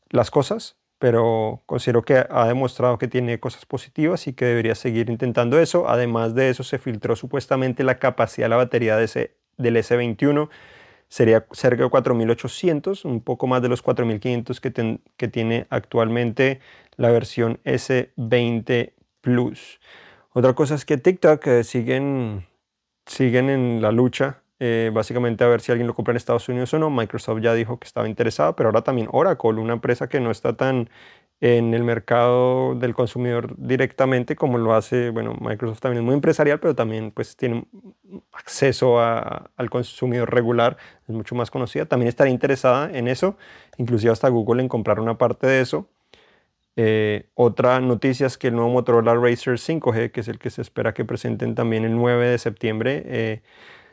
las 0.09 0.29
cosas, 0.31 0.77
pero 0.99 1.63
considero 1.65 2.03
que 2.03 2.25
ha 2.29 2.47
demostrado 2.47 2.97
que 2.99 3.07
tiene 3.07 3.39
cosas 3.39 3.65
positivas 3.65 4.27
y 4.27 4.33
que 4.33 4.45
debería 4.45 4.75
seguir 4.75 5.09
intentando 5.09 5.59
eso. 5.59 5.89
Además 5.89 6.35
de 6.35 6.49
eso, 6.49 6.63
se 6.63 6.77
filtró 6.77 7.15
supuestamente 7.15 7.83
la 7.83 7.97
capacidad 7.97 8.45
de 8.45 8.49
la 8.49 8.57
batería 8.57 8.97
del 8.97 9.75
S21 9.77 10.49
sería 11.11 11.45
cerca 11.51 11.83
de 11.83 11.89
4.800, 11.89 13.03
un 13.03 13.19
poco 13.19 13.45
más 13.45 13.61
de 13.61 13.67
los 13.67 13.83
4.500 13.83 14.59
que, 14.61 14.99
que 15.17 15.27
tiene 15.27 15.67
actualmente 15.69 16.61
la 16.95 17.11
versión 17.11 17.59
S20 17.65 18.93
Plus. 19.19 19.81
Otra 20.31 20.53
cosa 20.53 20.75
es 20.75 20.85
que 20.85 20.97
TikTok 20.97 21.45
eh, 21.47 21.63
siguen, 21.65 22.47
siguen 23.05 23.49
en 23.49 23.81
la 23.81 23.91
lucha 23.91 24.41
eh, 24.63 24.89
básicamente 24.93 25.43
a 25.43 25.47
ver 25.47 25.59
si 25.59 25.73
alguien 25.73 25.87
lo 25.87 25.95
compra 25.95 26.13
en 26.13 26.17
Estados 26.17 26.47
Unidos 26.47 26.73
o 26.73 26.79
no. 26.79 26.89
Microsoft 26.89 27.41
ya 27.41 27.53
dijo 27.55 27.77
que 27.77 27.87
estaba 27.87 28.07
interesado, 28.07 28.55
pero 28.55 28.69
ahora 28.69 28.83
también 28.83 29.09
Oracle, 29.11 29.59
una 29.59 29.73
empresa 29.73 30.07
que 30.07 30.21
no 30.21 30.31
está 30.31 30.55
tan 30.55 30.89
en 31.41 31.73
el 31.73 31.83
mercado 31.83 32.75
del 32.75 32.93
consumidor 32.93 33.55
directamente 33.57 34.35
como 34.35 34.59
lo 34.59 34.75
hace, 34.75 35.09
bueno, 35.09 35.35
Microsoft 35.41 35.81
también 35.81 36.03
es 36.03 36.05
muy 36.05 36.13
empresarial, 36.13 36.59
pero 36.59 36.75
también 36.75 37.11
pues 37.11 37.35
tiene 37.35 37.65
acceso 38.51 38.99
al 38.99 39.69
consumidor 39.69 40.33
regular, 40.33 40.77
es 41.07 41.15
mucho 41.15 41.35
más 41.35 41.49
conocida, 41.49 41.85
también 41.85 42.09
estaría 42.09 42.33
interesada 42.33 42.91
en 42.91 43.07
eso, 43.07 43.37
inclusive 43.77 44.11
hasta 44.11 44.27
Google 44.27 44.61
en 44.61 44.67
comprar 44.67 44.99
una 44.99 45.17
parte 45.17 45.47
de 45.47 45.61
eso. 45.61 45.87
Eh, 46.75 47.29
otra 47.33 47.79
noticia 47.79 48.27
es 48.27 48.37
que 48.37 48.47
el 48.47 48.55
nuevo 48.55 48.69
Motorola 48.69 49.15
Racer 49.15 49.57
5G, 49.57 50.11
que 50.11 50.19
es 50.21 50.27
el 50.27 50.37
que 50.37 50.49
se 50.49 50.61
espera 50.61 50.93
que 50.93 51.05
presenten 51.05 51.55
también 51.55 51.85
el 51.85 51.95
9 51.95 52.27
de 52.27 52.37
septiembre, 52.37 53.03
eh, 53.05 53.41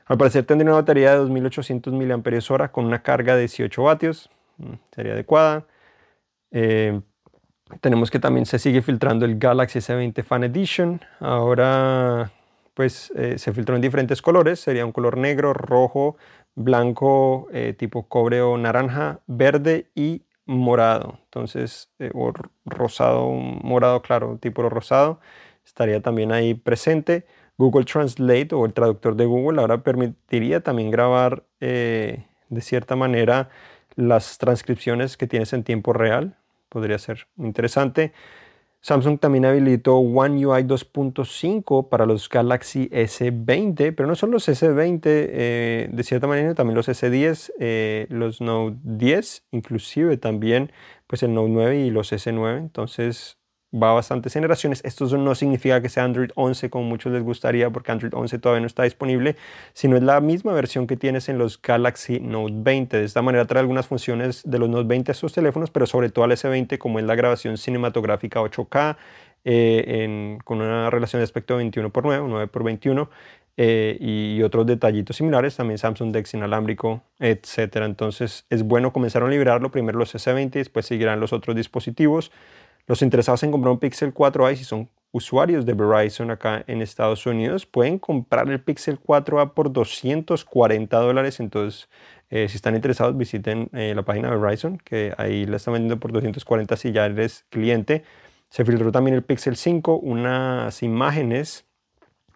al 0.07 0.19
parecer 0.19 0.45
tendría 0.45 0.71
una 0.71 0.81
batería 0.81 1.13
de 1.13 1.19
2800 1.19 1.93
mAh 1.93 2.69
con 2.73 2.85
una 2.85 3.03
carga 3.03 3.35
de 3.35 3.41
18 3.41 3.83
vatios, 3.83 4.31
mm, 4.59 4.75
sería 4.93 5.13
adecuada. 5.13 5.67
Eh, 6.51 7.01
tenemos 7.81 8.11
que 8.11 8.19
también 8.19 8.47
se 8.47 8.59
sigue 8.59 8.83
filtrando 8.83 9.25
el 9.27 9.39
Galaxy 9.39 9.81
S20 9.81 10.23
Fan 10.25 10.45
Edition. 10.45 11.01
Ahora 11.21 12.33
pues 12.79 13.13
se 13.37 13.53
filtró 13.53 13.75
en 13.75 13.83
diferentes 13.83 14.23
colores, 14.23 14.61
sería 14.61 14.87
un 14.87 14.93
color 14.93 15.17
negro, 15.17 15.53
rojo, 15.53 16.17
blanco, 16.55 17.49
tipo 17.77 18.09
cobre 18.09 18.41
o 18.41 18.57
naranja, 18.57 19.19
verde 19.27 19.91
y 19.97 20.23
morado, 20.49 21.19
entonces, 21.25 21.91
eh, 21.99 22.11
o 22.15 22.33
rosado, 22.65 23.31
morado 23.31 24.01
claro, 24.03 24.39
tipo 24.41 24.67
rosado, 24.69 25.21
estaría 25.65 26.01
también 26.01 26.33
ahí 26.33 26.55
presente. 26.55 27.27
Google 27.59 27.85
Translate 27.85 28.55
o 28.55 28.65
el 28.65 28.73
traductor 28.73 29.15
de 29.15 29.27
Google 29.27 29.61
ahora 29.61 29.83
permitiría 29.83 30.63
también 30.63 30.91
grabar 30.91 31.45
eh, 31.61 32.25
de 32.49 32.61
cierta 32.63 32.97
manera 32.97 33.51
las 33.95 34.39
transcripciones 34.39 35.17
que 35.17 35.27
tienes 35.27 35.53
en 35.53 35.65
tiempo 35.65 35.93
real, 35.93 36.39
podría 36.71 36.99
ser 36.99 37.27
interesante. 37.37 38.13
Samsung 38.81 39.19
también 39.19 39.45
habilitó 39.45 39.97
One 39.97 40.47
UI 40.47 40.63
2.5 40.63 41.89
para 41.89 42.07
los 42.07 42.29
Galaxy 42.29 42.89
S20, 42.91 43.95
pero 43.95 44.07
no 44.07 44.15
son 44.15 44.31
los 44.31 44.49
S20 44.49 45.01
eh, 45.05 45.89
de 45.93 46.03
cierta 46.05 46.27
manera, 46.27 46.55
también 46.55 46.77
los 46.77 46.89
S10, 46.89 47.53
eh, 47.59 48.07
los 48.09 48.41
Note 48.41 48.77
10, 48.83 49.47
inclusive 49.51 50.17
también 50.17 50.73
pues 51.07 51.23
el 51.23 51.35
Note 51.35 51.51
9 51.51 51.81
y 51.81 51.91
los 51.91 52.13
S9. 52.13 52.59
Entonces 52.59 53.38
va 53.75 53.91
a 53.91 53.93
bastantes 53.95 54.33
generaciones. 54.33 54.81
Esto 54.85 55.05
no 55.19 55.35
significa 55.35 55.83
que 55.83 55.89
sea 55.89 56.05
Android 56.05 56.31
11 56.35 56.71
como 56.71 56.85
muchos 56.85 57.13
les 57.13 57.23
gustaría, 57.23 57.71
porque 57.71 57.93
Android 57.93 58.13
11 58.15 58.39
todavía 58.39 58.61
no 58.61 58.67
está 58.67 58.85
disponible, 58.85 59.37
sino 59.75 59.97
es 59.97 60.03
la 60.03 60.21
misma 60.21 60.53
versión 60.53 60.87
que 60.87 60.97
tienes 60.97 61.29
en 61.29 61.39
los 61.39 61.61
Galaxy 61.61 62.21
Note 62.21 62.55
20. 62.57 62.97
De 62.99 63.05
esta 63.05 63.23
manera 63.23 63.45
trae 63.45 63.61
algunas 63.61 63.87
funciones 63.87 64.43
de 64.45 64.59
los 64.59 64.69
Note 64.69 64.89
20 64.89 65.11
a 65.11 65.13
estos 65.13 65.33
teléfonos, 65.33 65.71
pero 65.71 65.87
sobre 65.87 66.09
todo 66.09 66.25
al 66.25 66.33
S20, 66.33 66.79
como 66.79 66.99
es 66.99 67.05
la 67.05 67.15
grabación 67.15 67.59
cinematográfica 67.59 68.41
8K, 68.41 68.97
eh, 69.45 70.39
con 70.45 70.61
una 70.61 70.91
relación 70.91 71.21
de 71.21 71.25
aspecto 71.25 71.57
21 71.57 71.89
x 71.89 72.03
9, 72.03 72.25
9 72.29 72.45
x 72.45 72.63
21. 72.65 73.11
y 73.61 74.41
otros 74.43 74.67
detallitos 74.67 75.17
similares, 75.17 75.57
también 75.57 75.79
Samsung 75.79 76.13
Dex 76.13 76.33
inalámbrico, 76.35 77.03
etcétera. 77.19 77.87
Entonces 77.87 78.47
es 78.51 78.63
bueno 78.63 78.93
comenzar 78.93 79.25
a 79.25 79.29
liberarlo, 79.29 79.71
primero 79.73 79.99
los 79.99 80.15
S20, 80.15 80.51
después 80.53 80.87
seguirán 80.87 81.19
los 81.19 81.33
otros 81.33 81.57
dispositivos. 81.57 82.31
Los 82.89 83.03
interesados 83.03 83.43
en 83.43 83.53
comprar 83.53 83.73
un 83.73 83.79
Pixel 83.79 84.15
4a, 84.15 84.57
si 84.57 84.65
son 84.65 84.89
usuarios 85.13 85.67
de 85.67 85.75
Verizon 85.75 86.31
acá 86.31 86.65
en 86.67 86.81
Estados 86.81 87.27
Unidos, 87.27 87.67
pueden 87.67 87.99
comprar 87.99 88.49
el 88.49 88.61
Pixel 88.61 88.99
4a 88.99 89.53
por 89.53 89.71
240 89.71 90.99
dólares. 90.99 91.39
Entonces, 91.39 91.91
eh, 92.31 92.49
si 92.49 92.57
están 92.57 92.75
interesados, 92.75 93.15
visiten 93.15 93.69
eh, 93.75 93.93
la 93.95 94.03
página 94.03 94.31
de 94.31 94.39
Verizon, 94.39 94.79
que 94.79 95.13
ahí 95.19 95.45
la 95.45 95.59
están 95.59 95.75
vendiendo 95.75 96.01
por 96.01 96.13
240 96.13 96.77
si 96.77 96.93
ya 96.93 97.05
eres 97.05 97.45
cliente. 97.51 98.05
Se 98.49 98.65
filtró 98.65 98.91
también 98.91 99.15
el 99.15 99.23
Pixel 99.23 99.57
5, 99.57 99.99
unas 99.99 100.83
imágenes 100.83 101.67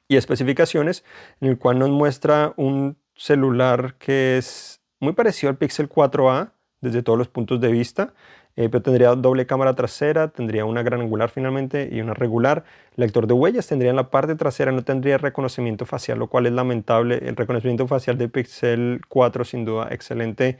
y 0.06 0.16
especificaciones 0.16 1.02
en 1.40 1.48
el 1.48 1.58
cual 1.58 1.78
nos 1.78 1.88
muestra 1.88 2.52
un 2.58 2.98
celular 3.14 3.94
que 3.98 4.36
es 4.36 4.82
muy 5.00 5.14
parecido 5.14 5.48
al 5.48 5.56
Pixel 5.56 5.88
4a 5.88 6.52
desde 6.82 7.02
todos 7.02 7.18
los 7.18 7.28
puntos 7.28 7.58
de 7.58 7.72
vista. 7.72 8.12
Eh, 8.56 8.68
pero 8.68 8.82
tendría 8.82 9.14
doble 9.14 9.46
cámara 9.46 9.74
trasera, 9.74 10.28
tendría 10.28 10.64
una 10.64 10.82
gran 10.82 11.00
angular 11.00 11.30
finalmente 11.30 11.88
y 11.90 12.00
una 12.00 12.14
regular. 12.14 12.64
Lector 12.96 13.26
de 13.26 13.34
huellas 13.34 13.66
tendría 13.66 13.90
en 13.90 13.96
la 13.96 14.10
parte 14.10 14.34
trasera, 14.34 14.72
no 14.72 14.82
tendría 14.84 15.18
reconocimiento 15.18 15.86
facial, 15.86 16.18
lo 16.18 16.28
cual 16.28 16.46
es 16.46 16.52
lamentable. 16.52 17.20
El 17.26 17.36
reconocimiento 17.36 17.86
facial 17.86 18.18
de 18.18 18.28
Pixel 18.28 19.00
4 19.08 19.44
sin 19.44 19.64
duda 19.64 19.88
excelente. 19.90 20.58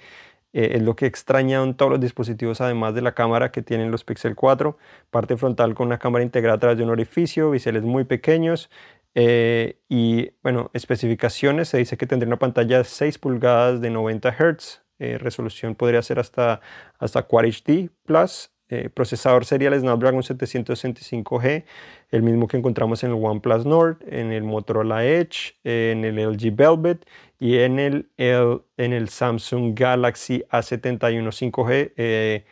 Eh, 0.54 0.72
es 0.76 0.82
lo 0.82 0.96
que 0.96 1.06
extraña 1.06 1.62
en 1.62 1.74
todos 1.74 1.92
los 1.92 2.00
dispositivos, 2.00 2.60
además 2.60 2.94
de 2.94 3.02
la 3.02 3.14
cámara 3.14 3.50
que 3.52 3.62
tienen 3.62 3.90
los 3.90 4.04
Pixel 4.04 4.34
4. 4.34 4.76
Parte 5.10 5.36
frontal 5.36 5.74
con 5.74 5.86
una 5.86 5.98
cámara 5.98 6.24
integrada 6.24 6.56
a 6.56 6.60
través 6.60 6.78
de 6.78 6.84
un 6.84 6.90
orificio, 6.90 7.50
biseles 7.50 7.82
muy 7.82 8.04
pequeños. 8.04 8.70
Eh, 9.14 9.78
y 9.88 10.30
bueno, 10.42 10.70
especificaciones, 10.74 11.68
se 11.68 11.78
dice 11.78 11.96
que 11.96 12.06
tendría 12.06 12.28
una 12.28 12.38
pantalla 12.38 12.78
de 12.78 12.84
6 12.84 13.18
pulgadas 13.18 13.80
de 13.80 13.90
90 13.90 14.30
Hz, 14.32 14.81
eh, 15.02 15.18
resolución 15.18 15.74
podría 15.74 16.00
ser 16.00 16.20
hasta, 16.20 16.60
hasta 16.98 17.22
Quad 17.24 17.46
HD 17.46 17.90
Plus. 18.04 18.50
Eh, 18.68 18.88
procesador 18.88 19.44
sería 19.44 19.68
el 19.68 19.80
Snapdragon 19.80 20.22
765G, 20.22 21.64
el 22.10 22.22
mismo 22.22 22.46
que 22.46 22.56
encontramos 22.56 23.02
en 23.02 23.10
el 23.10 23.22
OnePlus 23.22 23.66
Nord, 23.66 23.98
en 24.06 24.32
el 24.32 24.44
Motorola 24.44 25.04
Edge, 25.04 25.56
en 25.64 26.04
el 26.04 26.16
LG 26.16 26.54
Velvet 26.54 27.04
y 27.40 27.58
en 27.58 27.80
el, 27.80 28.08
en 28.16 28.92
el 28.92 29.08
Samsung 29.08 29.74
Galaxy 29.78 30.44
A71 30.50 31.50
5G. 31.50 31.92
Eh, 31.96 32.44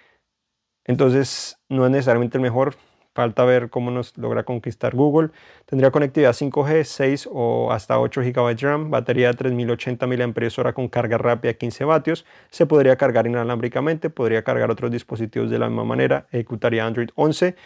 entonces 0.85 1.57
no 1.69 1.87
es 1.87 1.93
necesariamente 1.93 2.37
el 2.37 2.43
mejor, 2.43 2.75
Falta 3.13 3.45
ver 3.45 3.71
cómo 3.71 3.91
nos 3.91 4.17
logra 4.17 4.45
conquistar 4.45 4.95
Google. 4.95 5.31
Tendría 5.67 5.91
conectividad 5.91 6.33
5G, 6.33 6.85
6 6.85 7.29
o 7.33 7.73
hasta 7.73 7.99
8 7.99 8.21
GB 8.23 8.57
RAM, 8.61 8.91
batería 8.91 9.29
de 9.29 9.35
3080 9.35 10.07
mAh 10.07 10.73
con 10.73 10.89
carga 10.89 11.19
rápida 11.19 11.55
15 11.55 11.85
vatios. 11.85 12.25
Se 12.51 12.67
podría 12.67 12.97
cargar 12.97 13.27
inalámbricamente, 13.27 14.11
podría 14.11 14.45
cargar 14.45 14.71
otros 14.71 14.91
dispositivos 14.91 15.51
de 15.51 15.59
la 15.59 15.69
misma 15.69 15.85
manera, 15.85 16.27
ejecutaría 16.31 16.87
Android 16.87 17.11
11 17.17 17.57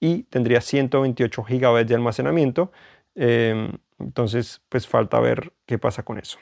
y 0.00 0.22
tendría 0.24 0.60
128 0.60 1.42
GB 1.42 1.86
de 1.86 1.94
almacenamiento. 1.94 2.72
Em, 3.14 3.72
entonces, 3.98 4.62
pues 4.68 4.86
falta 4.88 5.20
ver 5.20 5.52
qué 5.66 5.78
pasa 5.78 6.02
con 6.02 6.18
eso. 6.18 6.38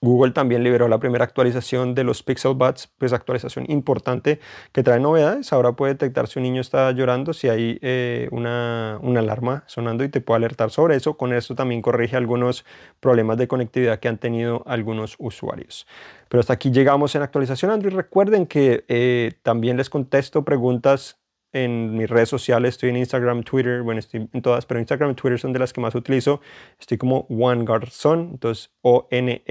Google 0.00 0.32
también 0.32 0.62
liberó 0.62 0.88
la 0.88 0.98
primera 0.98 1.24
actualización 1.24 1.94
de 1.94 2.04
los 2.04 2.22
Pixel 2.22 2.54
Buds, 2.54 2.88
pues 2.98 3.12
actualización 3.12 3.70
importante 3.70 4.40
que 4.72 4.82
trae 4.82 5.00
novedades. 5.00 5.52
Ahora 5.52 5.72
puede 5.72 5.94
detectar 5.94 6.28
si 6.28 6.38
un 6.38 6.44
niño 6.44 6.60
está 6.60 6.90
llorando, 6.92 7.32
si 7.32 7.48
hay 7.48 7.78
eh, 7.82 8.28
una, 8.30 8.98
una, 9.02 9.20
alarma 9.20 9.64
sonando 9.66 10.04
y 10.04 10.08
te 10.08 10.20
puede 10.20 10.38
alertar 10.38 10.70
sobre 10.70 10.96
eso. 10.96 11.16
Con 11.16 11.32
eso 11.32 11.54
también 11.54 11.82
corrige 11.82 12.16
algunos 12.16 12.64
problemas 13.00 13.38
de 13.38 13.48
conectividad 13.48 13.98
que 13.98 14.08
han 14.08 14.18
tenido 14.18 14.62
algunos 14.66 15.16
usuarios. 15.18 15.86
Pero 16.28 16.40
hasta 16.40 16.52
aquí 16.52 16.70
llegamos 16.70 17.14
en 17.14 17.22
actualización 17.22 17.70
Android. 17.70 17.94
Recuerden 17.94 18.46
que 18.46 18.84
eh, 18.88 19.32
también 19.42 19.76
les 19.76 19.90
contesto 19.90 20.44
preguntas 20.44 21.18
en 21.64 21.96
mis 21.96 22.08
redes 22.08 22.28
sociales, 22.28 22.74
estoy 22.74 22.90
en 22.90 22.96
Instagram, 22.96 23.42
Twitter, 23.42 23.82
bueno, 23.82 23.98
estoy 23.98 24.28
en 24.32 24.42
todas, 24.42 24.66
pero 24.66 24.80
Instagram 24.80 25.10
y 25.10 25.14
Twitter 25.14 25.38
son 25.38 25.52
de 25.52 25.58
las 25.58 25.72
que 25.72 25.80
más 25.80 25.94
utilizo. 25.94 26.40
Estoy 26.78 26.98
como 26.98 27.24
Juan 27.24 27.64
Garzón, 27.64 28.28
entonces 28.32 28.70
O-N-E-G-A-R-Z-O-N. 28.82 29.42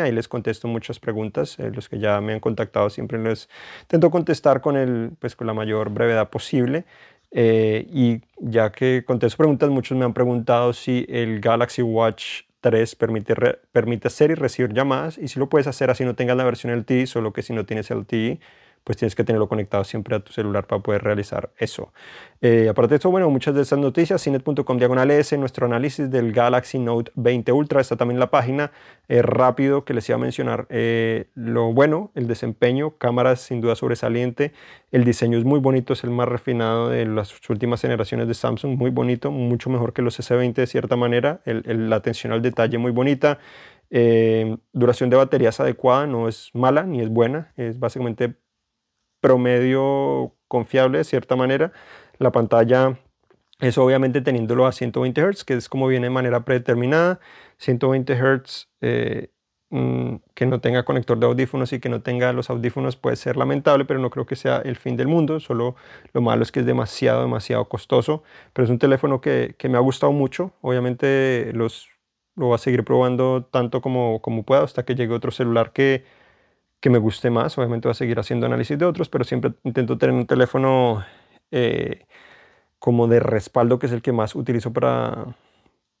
Ahí 0.00 0.12
les 0.12 0.28
contesto 0.28 0.68
muchas 0.68 0.98
preguntas. 0.98 1.58
Eh, 1.58 1.70
los 1.74 1.88
que 1.88 1.98
ya 1.98 2.20
me 2.20 2.32
han 2.32 2.40
contactado 2.40 2.90
siempre 2.90 3.18
les 3.18 3.48
intento 3.82 4.10
contestar 4.10 4.60
con, 4.60 4.76
el, 4.76 5.12
pues, 5.18 5.36
con 5.36 5.46
la 5.46 5.54
mayor 5.54 5.90
brevedad 5.90 6.30
posible. 6.30 6.84
Eh, 7.30 7.86
y 7.90 8.22
ya 8.38 8.72
que 8.72 9.04
contesto 9.06 9.36
preguntas, 9.38 9.68
muchos 9.70 9.98
me 9.98 10.04
han 10.04 10.14
preguntado 10.14 10.72
si 10.72 11.04
el 11.08 11.40
Galaxy 11.40 11.82
Watch 11.82 12.42
3 12.60 12.96
permite, 12.96 13.34
permite 13.72 14.08
hacer 14.08 14.30
y 14.30 14.34
recibir 14.34 14.72
llamadas 14.72 15.18
y 15.18 15.28
si 15.28 15.38
lo 15.38 15.48
puedes 15.48 15.66
hacer 15.66 15.90
así 15.90 16.04
no 16.04 16.14
tengas 16.14 16.36
la 16.36 16.44
versión 16.44 16.76
LTE, 16.76 17.06
solo 17.06 17.32
que 17.32 17.42
si 17.42 17.52
no 17.52 17.64
tienes 17.64 17.90
LTE 17.90 18.40
pues 18.86 18.98
tienes 18.98 19.16
que 19.16 19.24
tenerlo 19.24 19.48
conectado 19.48 19.82
siempre 19.82 20.14
a 20.14 20.20
tu 20.20 20.32
celular 20.32 20.68
para 20.68 20.80
poder 20.80 21.02
realizar 21.02 21.50
eso. 21.58 21.92
Eh, 22.40 22.68
aparte 22.70 22.90
de 22.90 22.98
eso, 22.98 23.10
bueno, 23.10 23.28
muchas 23.30 23.52
de 23.52 23.62
estas 23.62 23.80
noticias, 23.80 24.22
cinet.com 24.22 24.78
diagonal 24.78 25.10
S, 25.10 25.36
nuestro 25.36 25.66
análisis 25.66 26.08
del 26.08 26.32
Galaxy 26.32 26.78
Note 26.78 27.10
20 27.16 27.50
Ultra, 27.50 27.80
está 27.80 27.96
también 27.96 28.14
en 28.14 28.20
la 28.20 28.30
página, 28.30 28.70
eh, 29.08 29.22
rápido 29.22 29.84
que 29.84 29.92
les 29.92 30.08
iba 30.08 30.14
a 30.14 30.20
mencionar 30.20 30.68
eh, 30.70 31.26
lo 31.34 31.72
bueno, 31.72 32.12
el 32.14 32.28
desempeño, 32.28 32.96
cámaras 32.96 33.40
sin 33.40 33.60
duda 33.60 33.74
sobresaliente, 33.74 34.52
el 34.92 35.02
diseño 35.02 35.36
es 35.36 35.44
muy 35.44 35.58
bonito, 35.58 35.92
es 35.92 36.04
el 36.04 36.10
más 36.10 36.28
refinado 36.28 36.88
de 36.88 37.06
las 37.06 37.34
últimas 37.50 37.80
generaciones 37.80 38.28
de 38.28 38.34
Samsung, 38.34 38.78
muy 38.78 38.90
bonito, 38.90 39.32
mucho 39.32 39.68
mejor 39.68 39.94
que 39.94 40.02
los 40.02 40.20
S20 40.20 40.54
de 40.54 40.66
cierta 40.68 40.94
manera, 40.94 41.40
la 41.44 41.96
atención 41.96 42.32
al 42.32 42.40
detalle 42.40 42.78
muy 42.78 42.92
bonita, 42.92 43.40
duración 44.72 45.10
de 45.10 45.16
baterías 45.16 45.58
adecuada, 45.58 46.06
no 46.06 46.28
es 46.28 46.50
mala 46.54 46.84
ni 46.84 47.00
es 47.00 47.08
buena, 47.08 47.52
es 47.56 47.80
básicamente 47.80 48.36
promedio 49.26 50.32
confiable 50.46 50.98
de 50.98 51.04
cierta 51.04 51.34
manera. 51.34 51.72
La 52.18 52.30
pantalla 52.30 52.96
Eso 53.60 53.84
obviamente 53.84 54.20
teniéndolo 54.20 54.66
a 54.66 54.72
120 54.72 55.20
Hz, 55.20 55.44
que 55.44 55.54
es 55.54 55.68
como 55.68 55.88
viene 55.88 56.06
de 56.06 56.10
manera 56.10 56.44
predeterminada. 56.44 57.18
120 57.58 58.14
Hz 58.14 58.68
eh, 58.82 59.30
mm, 59.70 60.16
que 60.34 60.46
no 60.46 60.60
tenga 60.60 60.84
conector 60.84 61.18
de 61.18 61.26
audífonos 61.26 61.72
y 61.72 61.80
que 61.80 61.88
no 61.88 62.02
tenga 62.02 62.32
los 62.32 62.50
audífonos 62.50 62.96
puede 62.96 63.16
ser 63.16 63.36
lamentable, 63.36 63.84
pero 63.84 63.98
no 64.00 64.10
creo 64.10 64.26
que 64.26 64.36
sea 64.36 64.58
el 64.58 64.76
fin 64.76 64.96
del 64.96 65.08
mundo. 65.08 65.40
Solo 65.40 65.74
lo 66.12 66.20
malo 66.20 66.42
es 66.44 66.52
que 66.52 66.60
es 66.60 66.66
demasiado, 66.66 67.22
demasiado 67.22 67.68
costoso. 67.68 68.22
Pero 68.52 68.64
es 68.64 68.70
un 68.70 68.78
teléfono 68.78 69.20
que, 69.20 69.56
que 69.58 69.68
me 69.68 69.76
ha 69.78 69.80
gustado 69.80 70.12
mucho. 70.12 70.52
Obviamente 70.60 71.50
los, 71.54 71.88
lo 72.36 72.46
voy 72.46 72.54
a 72.54 72.58
seguir 72.58 72.84
probando 72.84 73.44
tanto 73.50 73.80
como, 73.80 74.20
como 74.22 74.44
pueda 74.44 74.62
hasta 74.62 74.84
que 74.84 74.94
llegue 74.94 75.14
otro 75.14 75.32
celular 75.32 75.72
que, 75.72 76.04
que 76.80 76.90
me 76.90 76.98
guste 76.98 77.30
más. 77.30 77.56
Obviamente 77.58 77.88
voy 77.88 77.92
a 77.92 77.94
seguir 77.94 78.18
haciendo 78.18 78.46
análisis 78.46 78.78
de 78.78 78.84
otros, 78.84 79.08
pero 79.08 79.24
siempre 79.24 79.54
intento 79.64 79.98
tener 79.98 80.14
un 80.14 80.26
teléfono... 80.26 81.04
Eh, 81.50 82.06
como 82.78 83.08
de 83.08 83.20
respaldo, 83.20 83.78
que 83.78 83.86
es 83.86 83.92
el 83.92 84.02
que 84.02 84.12
más 84.12 84.34
utilizo 84.34 84.72
para, 84.72 85.36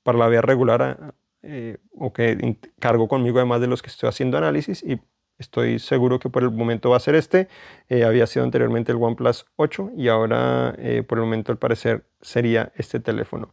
para 0.02 0.18
la 0.18 0.28
vía 0.28 0.40
regular 0.40 1.14
eh, 1.42 1.78
o 1.98 2.12
que 2.12 2.58
cargo 2.78 3.08
conmigo 3.08 3.38
además 3.38 3.60
de 3.60 3.66
los 3.66 3.82
que 3.82 3.88
estoy 3.88 4.08
haciendo 4.08 4.38
análisis 4.38 4.82
y 4.82 5.00
estoy 5.38 5.78
seguro 5.78 6.18
que 6.18 6.30
por 6.30 6.42
el 6.42 6.50
momento 6.50 6.90
va 6.90 6.96
a 6.96 7.00
ser 7.00 7.14
este. 7.14 7.48
Eh, 7.88 8.04
había 8.04 8.26
sido 8.26 8.44
anteriormente 8.44 8.92
el 8.92 8.98
OnePlus 9.02 9.46
8 9.56 9.92
y 9.96 10.08
ahora 10.08 10.74
eh, 10.78 11.02
por 11.02 11.18
el 11.18 11.24
momento 11.24 11.52
al 11.52 11.58
parecer 11.58 12.04
sería 12.20 12.72
este 12.76 13.00
teléfono. 13.00 13.52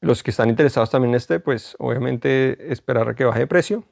los 0.00 0.22
que 0.24 0.30
están 0.32 0.48
interesados 0.48 0.90
también 0.90 1.10
en 1.10 1.16
este, 1.16 1.38
pues 1.38 1.76
obviamente 1.78 2.72
esperar 2.72 3.08
a 3.08 3.14
que 3.14 3.24
baje 3.24 3.40
de 3.40 3.46
precio 3.46 3.84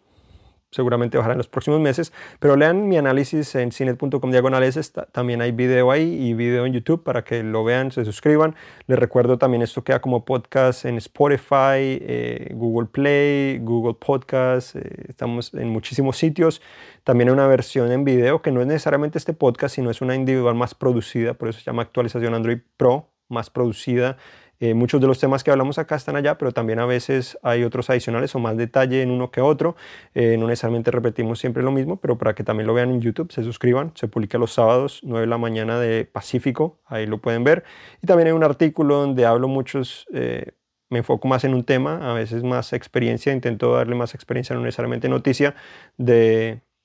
seguramente 0.70 1.18
bajará 1.18 1.35
en 1.35 1.38
los 1.38 1.48
próximos 1.48 1.80
meses, 1.80 2.12
pero 2.38 2.56
lean 2.56 2.88
mi 2.88 2.96
análisis 2.96 3.54
en 3.54 3.72
cinet.com 3.72 4.30
diagonales, 4.30 4.92
también 5.12 5.42
hay 5.42 5.52
video 5.52 5.90
ahí 5.90 6.28
y 6.28 6.35
video 6.35 6.66
en 6.66 6.72
YouTube 6.72 7.02
para 7.02 7.24
que 7.24 7.42
lo 7.42 7.64
vean, 7.64 7.90
se 7.90 8.04
suscriban. 8.04 8.54
Les 8.87 8.98
recuerdo 8.98 9.38
también 9.38 9.62
esto 9.62 9.83
queda 9.83 10.00
como 10.00 10.24
podcast 10.24 10.85
en 10.85 10.96
Spotify, 10.98 11.98
eh, 12.00 12.52
Google 12.54 12.88
Play, 12.88 13.59
Google 13.59 13.94
Podcast, 13.94 14.76
eh, 14.76 14.83
estamos 15.09 15.52
en 15.54 15.68
muchísimos 15.68 16.16
sitios. 16.16 16.62
También 17.04 17.28
hay 17.28 17.35
una 17.35 17.46
versión 17.46 17.90
en 17.90 18.04
video 18.04 18.42
que 18.42 18.52
no 18.52 18.61
es 18.61 18.66
necesariamente 18.66 19.18
este 19.18 19.33
podcast, 19.33 19.74
sino 19.74 19.90
es 19.90 20.00
una 20.00 20.14
individual 20.14 20.54
más 20.54 20.74
producida, 20.74 21.35
por 21.35 21.48
eso 21.48 21.59
se 21.59 21.64
llama 21.64 21.83
actualización 21.83 22.35
Android 22.35 22.59
Pro, 22.76 23.09
más 23.28 23.50
producida 23.50 24.16
eh, 24.61 24.75
muchos 24.75 25.01
de 25.01 25.07
los 25.07 25.18
temas 25.18 25.42
que 25.42 25.51
hablamos 25.51 25.79
acá 25.79 25.96
están 25.96 26.16
allá, 26.16 26.37
pero 26.37 26.53
también 26.53 26.79
a 26.81 26.87
veces 26.87 27.38
hay 27.42 27.64
otros 27.64 27.88
adicionales 27.88 28.35
o 28.35 28.38
más 28.38 28.59
detalle 28.59 29.01
en 29.03 29.11
uno 29.11 29.31
que 29.31 29.40
otro. 29.40 29.75
Eh, 30.14 30.37
no 30.38 30.46
necesariamente 30.46 30.90
repetimos 30.90 31.38
siempre 31.38 31.62
lo 31.62 31.73
mismo, 31.73 31.96
pero 31.96 32.18
para 32.18 32.35
que 32.35 32.44
también 32.44 32.66
lo 32.66 32.75
vean 32.75 32.90
en 32.90 33.01
YouTube, 33.01 33.33
se 33.33 33.42
suscriban. 33.42 33.92
Se 33.94 34.07
publica 34.07 34.37
los 34.37 34.53
sábados, 34.53 35.01
9 35.03 35.23
de 35.23 35.27
la 35.27 35.38
mañana 35.38 35.81
de 35.81 36.05
Pacífico, 36.05 36.79
ahí 36.87 37.07
lo 37.07 37.18
pueden 37.18 37.42
ver. 37.42 37.64
Y 38.03 38.07
también 38.07 38.29
hay 38.29 38.33
un 38.35 38.44
artículo 38.44 38.96
donde 38.96 39.27
hablo 39.27 39.49
muchos... 39.49 40.07
Eh, 40.12 40.53
me 40.90 40.99
enfoco 40.99 41.29
más 41.29 41.44
en 41.44 41.55
un 41.55 41.62
tema, 41.62 42.11
a 42.11 42.14
veces 42.14 42.42
más 42.42 42.73
experiencia, 42.73 43.33
intento 43.33 43.73
darle 43.75 43.94
más 43.94 44.12
experiencia, 44.12 44.57
no 44.57 44.62
necesariamente 44.62 45.09
noticia, 45.09 45.55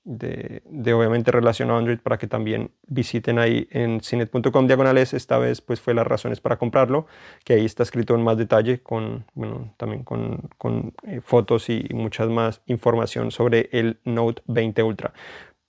de, 0.05 0.61
obviamente 0.93 1.31
relacionado 1.31 1.77
a 1.77 1.79
Android 1.79 1.99
para 1.99 2.17
que 2.17 2.27
también 2.27 2.71
visiten 2.87 3.39
ahí 3.39 3.67
en 3.71 3.99
cinet.com 4.01 4.67
diagonales. 4.67 5.13
Esta 5.13 5.37
vez 5.37 5.61
pues 5.61 5.81
fue 5.81 5.93
las 5.93 6.07
razones 6.07 6.39
para 6.39 6.57
comprarlo, 6.57 7.07
que 7.43 7.53
ahí 7.53 7.65
está 7.65 7.83
escrito 7.83 8.15
en 8.15 8.23
más 8.23 8.37
detalle 8.37 8.81
con, 8.81 9.25
bueno, 9.33 9.73
también 9.77 10.03
con, 10.03 10.49
con 10.57 10.93
eh, 11.07 11.21
fotos 11.21 11.69
y 11.69 11.87
muchas 11.91 12.29
más 12.29 12.61
información 12.67 13.31
sobre 13.31 13.69
el 13.71 13.99
Note 14.05 14.41
20 14.45 14.83
Ultra. 14.83 15.13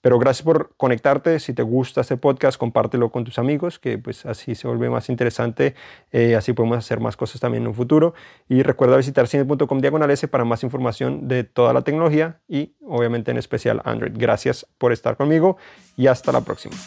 Pero 0.07 0.19
gracias 0.19 0.45
por 0.45 0.71
conectarte. 0.77 1.37
Si 1.37 1.51
te 1.51 1.63
gusta 1.63 1.99
este 1.99 2.15
podcast, 2.15 2.57
compártelo 2.57 3.11
con 3.11 3.25
tus 3.25 3.39
amigos, 3.39 3.77
que 3.77 3.97
pues 3.97 4.25
así 4.25 4.55
se 4.55 4.65
vuelve 4.65 4.89
más 4.89 5.09
interesante. 5.09 5.75
Eh, 6.13 6.37
así 6.37 6.53
podemos 6.53 6.77
hacer 6.77 7.01
más 7.01 7.17
cosas 7.17 7.41
también 7.41 7.63
en 7.63 7.67
un 7.67 7.75
futuro. 7.75 8.13
Y 8.47 8.63
recuerda 8.63 8.95
visitar 8.95 9.27
cine.com 9.27 9.79
diagonal 9.81 10.09
S 10.09 10.25
para 10.29 10.45
más 10.45 10.63
información 10.63 11.27
de 11.27 11.43
toda 11.43 11.73
la 11.73 11.81
tecnología 11.81 12.39
y 12.47 12.73
obviamente 12.85 13.31
en 13.31 13.37
especial 13.37 13.81
Android. 13.83 14.13
Gracias 14.15 14.65
por 14.77 14.93
estar 14.93 15.17
conmigo 15.17 15.57
y 15.97 16.07
hasta 16.07 16.31
la 16.31 16.39
próxima. 16.39 16.77